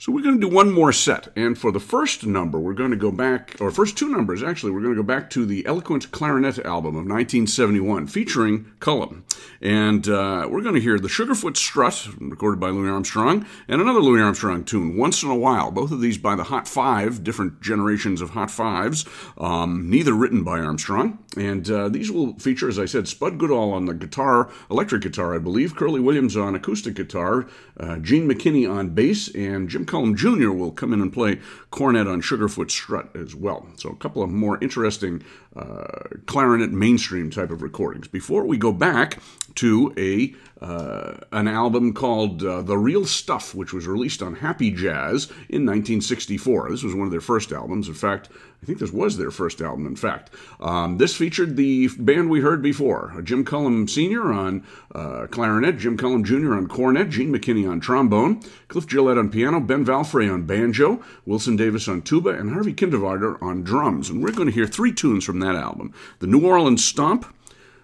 So 0.00 0.12
we're 0.12 0.22
going 0.22 0.40
to 0.40 0.48
do 0.48 0.54
one 0.54 0.70
more 0.70 0.92
set. 0.92 1.26
And 1.34 1.58
for 1.58 1.72
the 1.72 1.80
first 1.80 2.24
number, 2.24 2.60
we're 2.60 2.72
going 2.72 2.92
to 2.92 2.96
go 2.96 3.10
back, 3.10 3.56
or 3.60 3.72
first 3.72 3.98
two 3.98 4.08
numbers 4.08 4.44
actually, 4.44 4.70
we're 4.70 4.80
going 4.80 4.94
to 4.94 5.02
go 5.02 5.06
back 5.06 5.28
to 5.30 5.44
the 5.44 5.66
Eloquent 5.66 6.12
Clarinet 6.12 6.64
album 6.64 6.90
of 6.90 7.04
1971 7.04 8.06
featuring 8.06 8.70
Cullum. 8.78 9.24
And 9.60 10.08
uh, 10.08 10.46
we're 10.48 10.62
going 10.62 10.76
to 10.76 10.80
hear 10.80 11.00
the 11.00 11.08
Sugarfoot 11.08 11.56
Strut, 11.56 12.06
recorded 12.20 12.60
by 12.60 12.68
Louis 12.68 12.88
Armstrong, 12.88 13.44
and 13.66 13.80
another 13.80 13.98
Louis 13.98 14.22
Armstrong 14.22 14.62
tune, 14.64 14.96
Once 14.96 15.24
in 15.24 15.30
a 15.30 15.36
While. 15.36 15.72
Both 15.72 15.90
of 15.90 16.00
these 16.00 16.16
by 16.16 16.36
the 16.36 16.44
Hot 16.44 16.68
Five, 16.68 17.24
different 17.24 17.60
generations 17.60 18.20
of 18.20 18.30
Hot 18.30 18.52
Fives, 18.52 19.04
um, 19.36 19.90
neither 19.90 20.12
written 20.12 20.44
by 20.44 20.60
Armstrong. 20.60 21.18
And 21.36 21.68
uh, 21.68 21.88
these 21.88 22.12
will 22.12 22.34
feature, 22.34 22.68
as 22.68 22.78
I 22.78 22.84
said, 22.84 23.08
Spud 23.08 23.36
Goodall 23.36 23.72
on 23.72 23.86
the 23.86 23.94
guitar, 23.94 24.48
electric 24.70 25.02
guitar, 25.02 25.34
I 25.34 25.38
believe, 25.38 25.74
Curly 25.74 25.98
Williams 25.98 26.36
on 26.36 26.54
acoustic 26.54 26.94
guitar, 26.94 27.48
uh, 27.80 27.96
Gene 27.96 28.28
McKinney 28.28 28.70
on 28.70 28.90
bass, 28.90 29.34
and 29.34 29.68
Jim 29.68 29.87
Cullum 29.88 30.14
Jr. 30.14 30.50
will 30.50 30.70
come 30.70 30.92
in 30.92 31.00
and 31.00 31.12
play 31.12 31.40
cornet 31.70 32.06
on 32.06 32.22
Sugarfoot 32.22 32.70
Strut 32.70 33.14
as 33.16 33.34
well. 33.34 33.66
So 33.76 33.88
a 33.88 33.96
couple 33.96 34.22
of 34.22 34.30
more 34.30 34.62
interesting 34.62 35.24
uh, 35.56 35.86
clarinet 36.26 36.70
mainstream 36.70 37.30
type 37.30 37.50
of 37.50 37.62
recordings. 37.62 38.06
Before 38.06 38.44
we 38.44 38.58
go 38.58 38.70
back 38.70 39.18
to 39.56 39.92
a 39.96 40.34
uh, 40.60 41.18
an 41.32 41.48
album 41.48 41.92
called 41.92 42.42
uh, 42.42 42.62
The 42.62 42.76
Real 42.76 43.04
Stuff, 43.04 43.54
which 43.54 43.72
was 43.72 43.86
released 43.86 44.22
on 44.22 44.36
Happy 44.36 44.70
Jazz 44.70 45.26
in 45.48 45.64
1964. 45.64 46.70
This 46.70 46.82
was 46.82 46.94
one 46.94 47.06
of 47.06 47.12
their 47.12 47.20
first 47.20 47.52
albums. 47.52 47.88
In 47.88 47.94
fact, 47.94 48.28
I 48.62 48.66
think 48.66 48.80
this 48.80 48.92
was 48.92 49.16
their 49.16 49.30
first 49.30 49.60
album, 49.60 49.86
in 49.86 49.94
fact. 49.94 50.30
Um, 50.58 50.98
this 50.98 51.16
featured 51.16 51.56
the 51.56 51.88
band 51.98 52.28
we 52.28 52.40
heard 52.40 52.60
before 52.60 53.20
Jim 53.22 53.44
Cullum 53.44 53.86
Sr. 53.86 54.32
on 54.32 54.64
uh, 54.92 55.28
clarinet, 55.30 55.78
Jim 55.78 55.96
Cullum 55.96 56.24
Jr. 56.24 56.54
on 56.54 56.66
cornet, 56.66 57.08
Gene 57.08 57.32
McKinney 57.32 57.70
on 57.70 57.78
trombone, 57.78 58.42
Cliff 58.66 58.86
Gillette 58.86 59.18
on 59.18 59.30
piano, 59.30 59.60
Ben 59.60 59.84
Valfrey 59.84 60.28
on 60.28 60.42
banjo, 60.44 61.02
Wilson 61.24 61.54
Davis 61.54 61.86
on 61.86 62.02
tuba, 62.02 62.30
and 62.30 62.50
Harvey 62.50 62.74
Kindervater 62.74 63.40
on 63.40 63.62
drums. 63.62 64.10
And 64.10 64.22
we're 64.22 64.32
going 64.32 64.48
to 64.48 64.54
hear 64.54 64.66
three 64.66 64.92
tunes 64.92 65.24
from 65.24 65.38
that 65.38 65.54
album 65.54 65.94
The 66.18 66.26
New 66.26 66.44
Orleans 66.44 66.84
Stomp, 66.84 67.32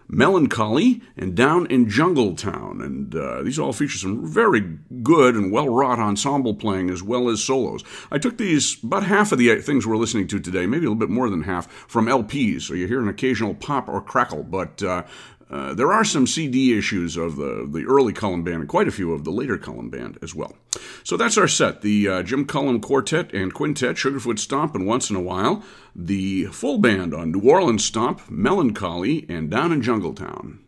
Melancholy, 0.08 1.02
and 1.16 1.34
Down 1.34 1.66
in 1.66 1.88
Jungle 1.88 2.34
Town. 2.34 2.80
And 2.80 3.14
uh, 3.14 3.42
these 3.42 3.58
all 3.58 3.72
feature 3.72 3.98
some 3.98 4.26
very 4.26 4.60
good 5.02 5.34
and 5.34 5.50
well 5.50 5.68
wrought 5.68 5.98
ensemble 5.98 6.54
playing 6.54 6.90
as 6.90 7.02
well 7.02 7.28
as 7.28 7.42
solos. 7.42 7.82
I 8.10 8.18
took 8.18 8.38
these, 8.38 8.82
about 8.82 9.04
half 9.04 9.32
of 9.32 9.38
the 9.38 9.54
things 9.60 9.86
we're 9.86 9.96
listening 9.96 10.28
to 10.28 10.40
today, 10.40 10.66
maybe 10.66 10.86
a 10.86 10.90
little 10.90 10.94
bit 10.94 11.10
more 11.10 11.30
than 11.30 11.42
half, 11.42 11.70
from 11.70 12.06
LPs. 12.06 12.62
So 12.62 12.74
you 12.74 12.86
hear 12.86 13.00
an 13.00 13.08
occasional 13.08 13.54
pop 13.54 13.88
or 13.88 14.00
crackle, 14.00 14.42
but 14.42 14.82
uh, 14.82 15.04
uh, 15.50 15.74
there 15.74 15.92
are 15.92 16.04
some 16.04 16.26
CD 16.26 16.76
issues 16.76 17.16
of 17.16 17.36
the, 17.36 17.68
the 17.70 17.84
early 17.84 18.12
Cullum 18.12 18.42
Band 18.42 18.60
and 18.60 18.68
quite 18.68 18.88
a 18.88 18.92
few 18.92 19.12
of 19.12 19.24
the 19.24 19.30
later 19.30 19.58
Cullum 19.58 19.90
Band 19.90 20.18
as 20.22 20.34
well. 20.34 20.56
So 21.02 21.16
that's 21.16 21.38
our 21.38 21.48
set 21.48 21.82
the 21.82 22.08
uh, 22.08 22.22
Jim 22.22 22.46
Cullum 22.46 22.80
Quartet 22.80 23.32
and 23.32 23.52
Quintet, 23.52 23.96
Sugarfoot 23.96 24.38
Stomp, 24.38 24.74
and 24.74 24.86
Once 24.86 25.10
in 25.10 25.16
a 25.16 25.20
While, 25.20 25.62
the 25.94 26.46
full 26.46 26.78
band 26.78 27.14
on 27.14 27.32
New 27.32 27.48
Orleans 27.48 27.84
Stomp, 27.84 28.30
Melancholy, 28.30 29.26
and 29.28 29.50
Down 29.50 29.72
in 29.72 29.82
Jungletown. 29.82 30.63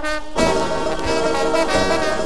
Thank 0.00 0.22
you. 2.12 2.17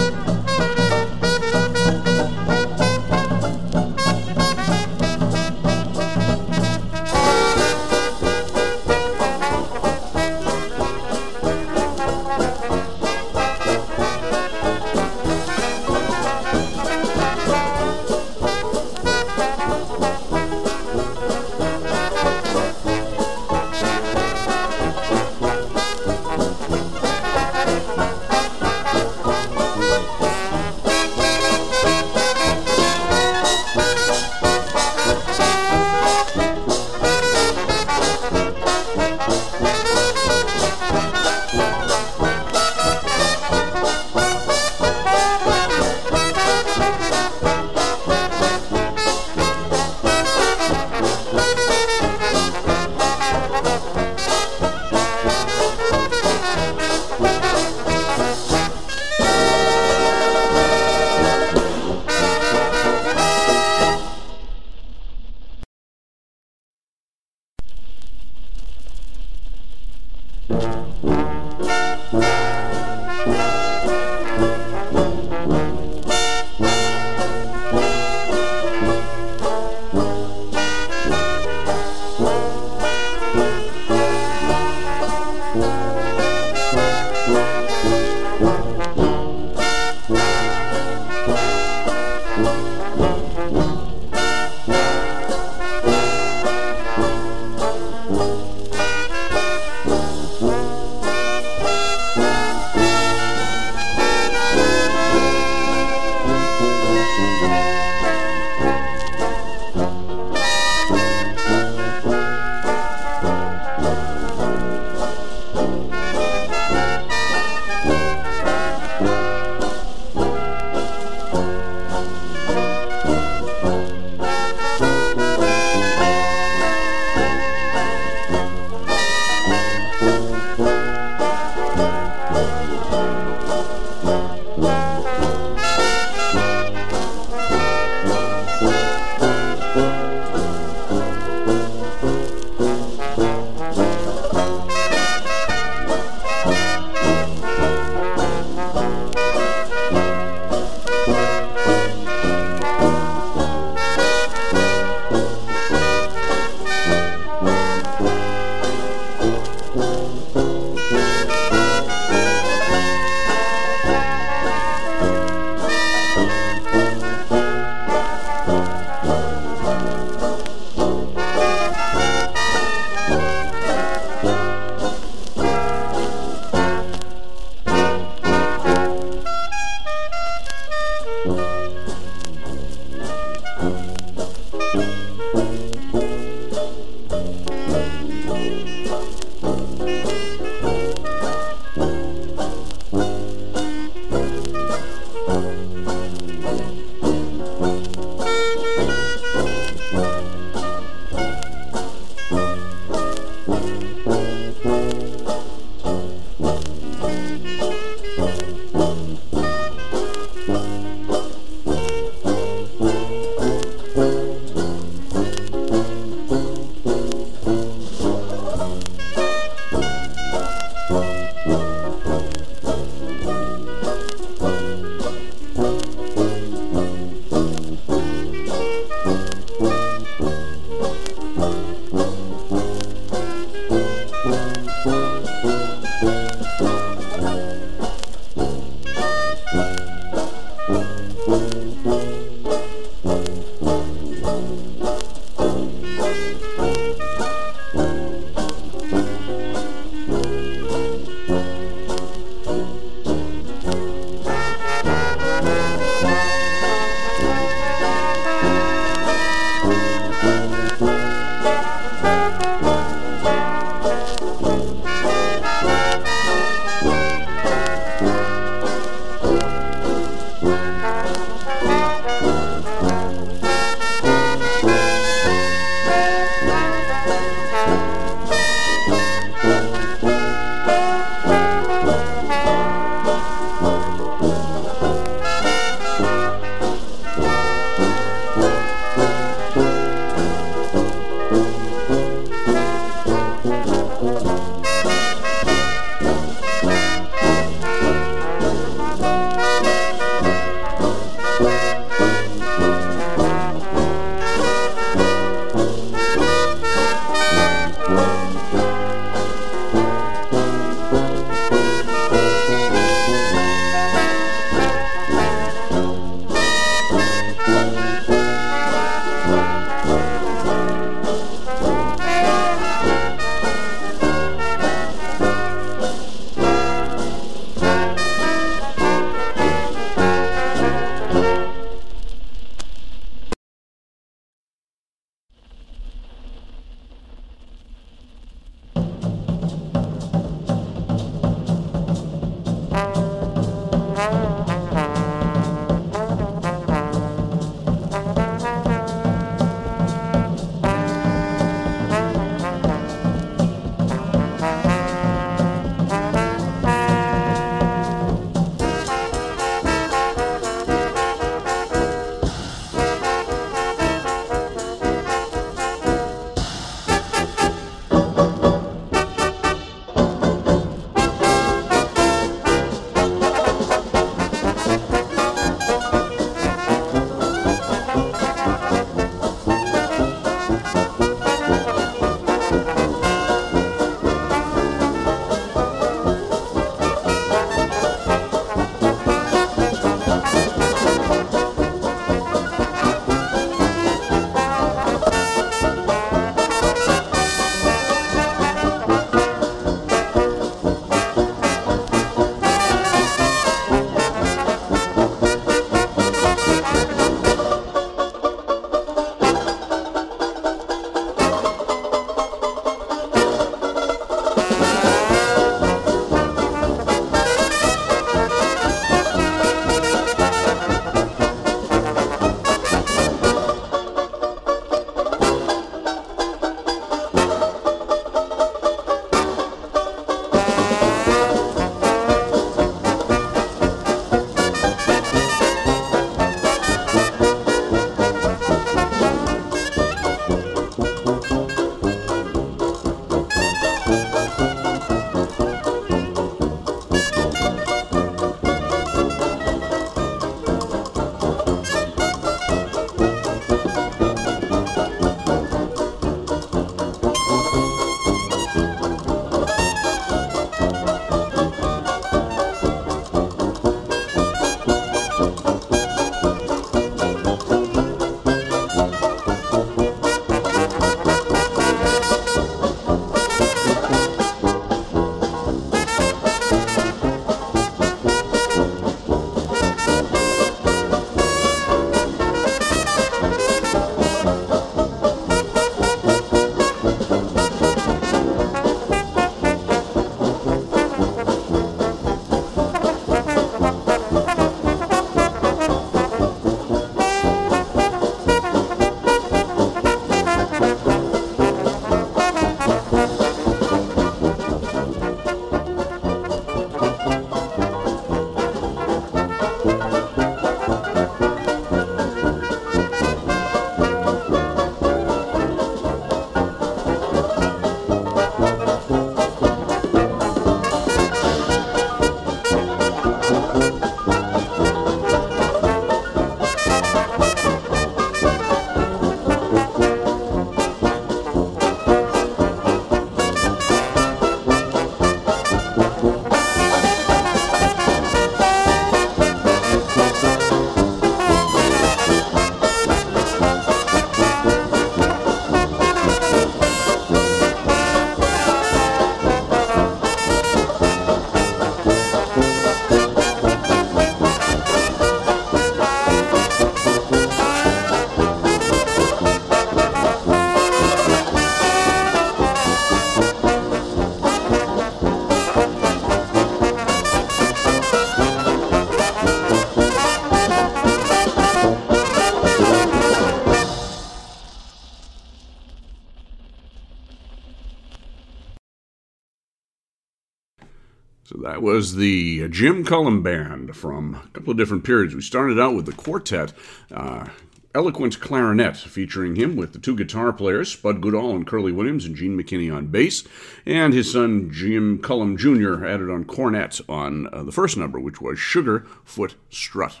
That 581.56 581.62
was 581.62 581.94
the 581.94 582.46
Jim 582.50 582.84
Cullum 582.84 583.22
Band 583.22 583.74
from 583.74 584.14
a 584.14 584.28
couple 584.34 584.50
of 584.50 584.58
different 584.58 584.84
periods. 584.84 585.14
We 585.14 585.22
started 585.22 585.58
out 585.58 585.74
with 585.74 585.86
the 585.86 585.92
quartet, 585.92 586.52
uh, 586.92 587.28
Eloquent 587.74 588.20
Clarinet, 588.20 588.76
featuring 588.76 589.36
him 589.36 589.56
with 589.56 589.72
the 589.72 589.78
two 589.78 589.96
guitar 589.96 590.34
players, 590.34 590.70
Spud 590.72 591.00
Goodall 591.00 591.34
and 591.34 591.46
Curly 591.46 591.72
Williams, 591.72 592.04
and 592.04 592.14
Gene 592.14 592.38
McKinney 592.38 592.70
on 592.70 592.88
bass, 592.88 593.26
and 593.64 593.94
his 593.94 594.12
son 594.12 594.50
Jim 594.52 594.98
Cullum 594.98 595.38
Jr. 595.38 595.86
added 595.86 596.10
on 596.10 596.26
cornet 596.26 596.78
on 596.90 597.26
uh, 597.28 597.42
the 597.42 597.52
first 597.52 597.78
number, 597.78 597.98
which 597.98 598.20
was 598.20 598.38
Sugar 598.38 598.80
Foot 599.06 599.36
Strut. 599.48 600.00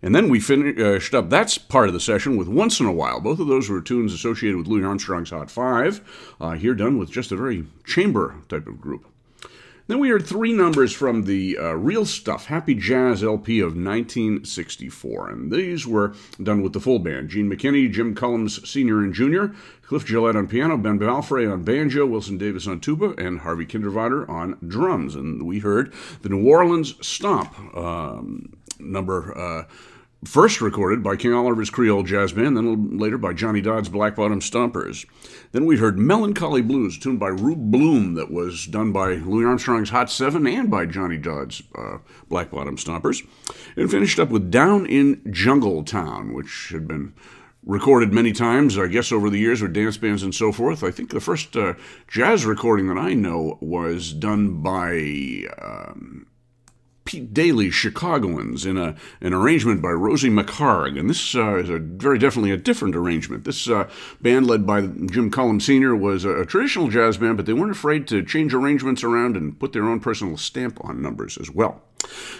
And 0.00 0.14
then 0.14 0.28
we 0.28 0.38
finished 0.38 1.12
up 1.12 1.28
that 1.30 1.58
part 1.68 1.88
of 1.88 1.92
the 1.92 1.98
session 1.98 2.36
with 2.36 2.46
Once 2.46 2.78
in 2.78 2.86
a 2.86 2.92
While. 2.92 3.20
Both 3.20 3.40
of 3.40 3.48
those 3.48 3.68
were 3.68 3.80
tunes 3.80 4.14
associated 4.14 4.58
with 4.58 4.68
Louis 4.68 4.84
Armstrong's 4.84 5.30
Hot 5.30 5.50
Five, 5.50 6.36
uh, 6.40 6.52
here 6.52 6.74
done 6.74 6.98
with 6.98 7.10
just 7.10 7.32
a 7.32 7.36
very 7.36 7.66
chamber 7.84 8.36
type 8.48 8.68
of 8.68 8.80
group. 8.80 9.07
Then 9.88 10.00
we 10.00 10.10
heard 10.10 10.26
three 10.26 10.52
numbers 10.52 10.92
from 10.92 11.24
the 11.24 11.56
uh, 11.56 11.72
Real 11.72 12.04
Stuff 12.04 12.44
Happy 12.44 12.74
Jazz 12.74 13.24
LP 13.24 13.60
of 13.60 13.68
1964, 13.68 15.30
and 15.30 15.50
these 15.50 15.86
were 15.86 16.14
done 16.42 16.60
with 16.60 16.74
the 16.74 16.80
full 16.80 16.98
band 16.98 17.30
Gene 17.30 17.50
McKinney, 17.50 17.90
Jim 17.90 18.14
Cullums 18.14 18.66
Sr. 18.66 18.98
and 18.98 19.14
Jr., 19.14 19.56
Cliff 19.80 20.04
Gillette 20.04 20.36
on 20.36 20.46
piano, 20.46 20.76
Ben 20.76 20.98
Balfrey 20.98 21.50
on 21.50 21.62
banjo, 21.62 22.04
Wilson 22.04 22.36
Davis 22.36 22.66
on 22.66 22.80
tuba, 22.80 23.14
and 23.16 23.40
Harvey 23.40 23.64
Kindervater 23.64 24.28
on 24.28 24.58
drums. 24.68 25.14
And 25.14 25.46
we 25.46 25.60
heard 25.60 25.94
the 26.20 26.28
New 26.28 26.46
Orleans 26.46 26.94
Stomp 27.00 27.58
um, 27.74 28.52
number. 28.78 29.36
Uh, 29.38 29.64
First 30.24 30.60
recorded 30.60 31.00
by 31.00 31.14
King 31.14 31.32
Oliver's 31.32 31.70
Creole 31.70 32.02
Jazz 32.02 32.32
Band, 32.32 32.56
then 32.56 32.98
later 32.98 33.16
by 33.16 33.32
Johnny 33.32 33.60
Dodds 33.60 33.88
Black 33.88 34.16
Bottom 34.16 34.40
Stompers. 34.40 35.06
Then 35.52 35.64
we 35.64 35.76
heard 35.76 35.96
Melancholy 35.96 36.60
Blues, 36.60 36.98
tuned 36.98 37.20
by 37.20 37.28
Rube 37.28 37.70
Bloom, 37.70 38.14
that 38.14 38.32
was 38.32 38.66
done 38.66 38.90
by 38.90 39.14
Louis 39.14 39.44
Armstrong's 39.44 39.90
Hot 39.90 40.10
Seven 40.10 40.44
and 40.48 40.68
by 40.68 40.86
Johnny 40.86 41.18
Dodds 41.18 41.62
uh, 41.76 41.98
Black 42.28 42.50
Bottom 42.50 42.76
Stompers. 42.76 43.24
And 43.76 43.88
finished 43.88 44.18
up 44.18 44.30
with 44.30 44.50
Down 44.50 44.86
in 44.86 45.22
Jungle 45.30 45.84
Town, 45.84 46.34
which 46.34 46.70
had 46.72 46.88
been 46.88 47.14
recorded 47.64 48.12
many 48.12 48.32
times, 48.32 48.76
I 48.76 48.88
guess, 48.88 49.12
over 49.12 49.30
the 49.30 49.38
years 49.38 49.62
with 49.62 49.72
dance 49.72 49.98
bands 49.98 50.24
and 50.24 50.34
so 50.34 50.50
forth. 50.50 50.82
I 50.82 50.90
think 50.90 51.10
the 51.10 51.20
first 51.20 51.56
uh, 51.56 51.74
jazz 52.08 52.44
recording 52.44 52.88
that 52.88 52.98
I 52.98 53.14
know 53.14 53.56
was 53.60 54.12
done 54.12 54.62
by. 54.62 55.44
Um, 55.62 56.26
Pete 57.08 57.32
Daily 57.32 57.70
Chicagoans 57.70 58.66
in 58.66 58.76
a, 58.76 58.94
an 59.22 59.32
arrangement 59.32 59.80
by 59.80 59.88
Rosy 59.88 60.28
McHargue. 60.28 61.00
And 61.00 61.08
this 61.08 61.34
uh, 61.34 61.56
is 61.56 61.70
a 61.70 61.78
very 61.78 62.18
definitely 62.18 62.50
a 62.50 62.58
different 62.58 62.94
arrangement. 62.94 63.44
This 63.44 63.66
uh, 63.66 63.88
band, 64.20 64.46
led 64.46 64.66
by 64.66 64.82
Jim 64.82 65.30
Cullum 65.30 65.58
Sr., 65.58 65.96
was 65.96 66.26
a, 66.26 66.42
a, 66.42 66.44
traditional 66.44 66.88
jazz 66.88 67.16
band, 67.16 67.38
but 67.38 67.46
they 67.46 67.54
weren't 67.54 67.72
afraid 67.72 68.06
to 68.08 68.22
change 68.22 68.52
arrangements 68.52 69.02
around 69.02 69.38
and 69.38 69.58
put 69.58 69.72
their 69.72 69.84
own 69.84 70.00
personal 70.00 70.36
stamp 70.36 70.84
on 70.84 71.00
numbers 71.00 71.38
as 71.38 71.50
well. 71.50 71.80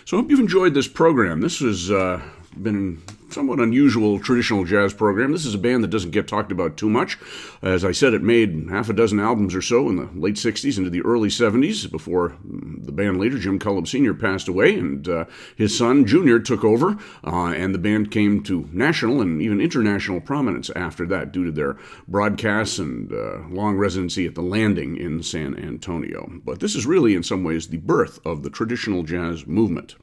So 0.04 0.18
I 0.18 0.20
hope 0.20 0.28
you've 0.28 0.38
enjoyed 0.38 0.74
this 0.74 0.88
program. 0.88 1.40
This 1.40 1.62
is. 1.62 1.90
uh, 1.90 2.20
been 2.48 3.02
somewhat 3.30 3.60
unusual 3.60 4.18
traditional 4.18 4.64
jazz 4.64 4.94
program. 4.94 5.32
This 5.32 5.44
is 5.44 5.54
a 5.54 5.58
band 5.58 5.84
that 5.84 5.90
doesn't 5.90 6.12
get 6.12 6.26
talked 6.26 6.50
about 6.50 6.76
too 6.76 6.88
much. 6.88 7.18
As 7.62 7.84
I 7.84 7.92
said, 7.92 8.14
it 8.14 8.22
made 8.22 8.68
half 8.70 8.88
a 8.88 8.92
dozen 8.92 9.20
albums 9.20 9.54
or 9.54 9.62
so 9.62 9.88
in 9.88 9.96
the 9.96 10.08
late 10.14 10.36
60s 10.36 10.78
into 10.78 10.90
the 10.90 11.02
early 11.02 11.28
70s 11.28 11.90
before 11.90 12.36
the 12.42 12.92
band 12.92 13.18
leader, 13.18 13.38
Jim 13.38 13.58
Cullum 13.58 13.86
Sr., 13.86 14.14
passed 14.14 14.48
away, 14.48 14.74
and 14.74 15.08
uh, 15.08 15.24
his 15.56 15.76
son, 15.76 16.06
Junior, 16.06 16.38
took 16.38 16.64
over, 16.64 16.96
uh, 17.24 17.52
and 17.52 17.74
the 17.74 17.78
band 17.78 18.10
came 18.10 18.42
to 18.44 18.68
national 18.72 19.20
and 19.20 19.42
even 19.42 19.60
international 19.60 20.20
prominence 20.20 20.70
after 20.70 21.06
that 21.06 21.32
due 21.32 21.44
to 21.44 21.52
their 21.52 21.76
broadcasts 22.06 22.78
and 22.78 23.12
uh, 23.12 23.40
long 23.50 23.76
residency 23.76 24.26
at 24.26 24.34
the 24.34 24.42
Landing 24.42 24.96
in 24.96 25.22
San 25.22 25.56
Antonio. 25.58 26.30
But 26.44 26.60
this 26.60 26.74
is 26.74 26.86
really, 26.86 27.14
in 27.14 27.22
some 27.22 27.44
ways, 27.44 27.68
the 27.68 27.76
birth 27.78 28.24
of 28.26 28.42
the 28.42 28.50
traditional 28.50 29.02
jazz 29.02 29.46
movement. 29.46 29.96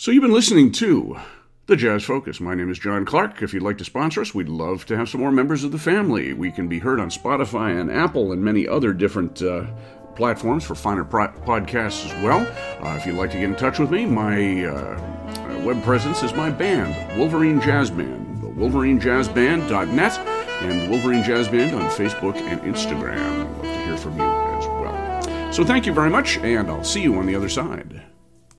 So 0.00 0.12
you've 0.12 0.22
been 0.22 0.32
listening 0.32 0.70
to 0.74 1.18
the 1.66 1.74
Jazz 1.74 2.04
Focus. 2.04 2.38
My 2.38 2.54
name 2.54 2.70
is 2.70 2.78
John 2.78 3.04
Clark. 3.04 3.42
If 3.42 3.52
you'd 3.52 3.64
like 3.64 3.78
to 3.78 3.84
sponsor 3.84 4.20
us, 4.20 4.32
we'd 4.32 4.48
love 4.48 4.86
to 4.86 4.96
have 4.96 5.08
some 5.08 5.20
more 5.20 5.32
members 5.32 5.64
of 5.64 5.72
the 5.72 5.78
family. 5.78 6.32
We 6.32 6.52
can 6.52 6.68
be 6.68 6.78
heard 6.78 7.00
on 7.00 7.10
Spotify 7.10 7.80
and 7.80 7.90
Apple 7.90 8.30
and 8.30 8.40
many 8.40 8.68
other 8.68 8.92
different 8.92 9.42
uh, 9.42 9.66
platforms 10.14 10.62
for 10.62 10.76
finer 10.76 11.02
pro- 11.02 11.32
podcasts 11.40 12.06
as 12.06 12.22
well. 12.22 12.46
Uh, 12.80 12.94
if 12.94 13.06
you'd 13.06 13.16
like 13.16 13.32
to 13.32 13.38
get 13.38 13.48
in 13.50 13.56
touch 13.56 13.80
with 13.80 13.90
me, 13.90 14.06
my 14.06 14.66
uh, 14.66 15.62
web 15.64 15.82
presence 15.82 16.22
is 16.22 16.32
my 16.32 16.48
band, 16.48 17.18
Wolverine 17.18 17.60
Jazz 17.60 17.90
Band, 17.90 18.40
the 18.40 18.46
WolverineJazzBand.net, 18.46 20.18
and 20.62 20.90
Wolverine 20.92 21.24
Jazz 21.24 21.48
Band 21.48 21.74
on 21.74 21.90
Facebook 21.90 22.36
and 22.36 22.60
Instagram. 22.60 23.18
I'd 23.18 23.50
love 23.50 23.62
to 23.62 23.84
hear 23.84 23.96
from 23.96 24.16
you 24.16 24.22
as 24.22 24.64
well. 24.64 25.52
So 25.52 25.64
thank 25.64 25.86
you 25.86 25.92
very 25.92 26.08
much, 26.08 26.38
and 26.38 26.70
I'll 26.70 26.84
see 26.84 27.02
you 27.02 27.16
on 27.16 27.26
the 27.26 27.34
other 27.34 27.48
side. 27.48 28.04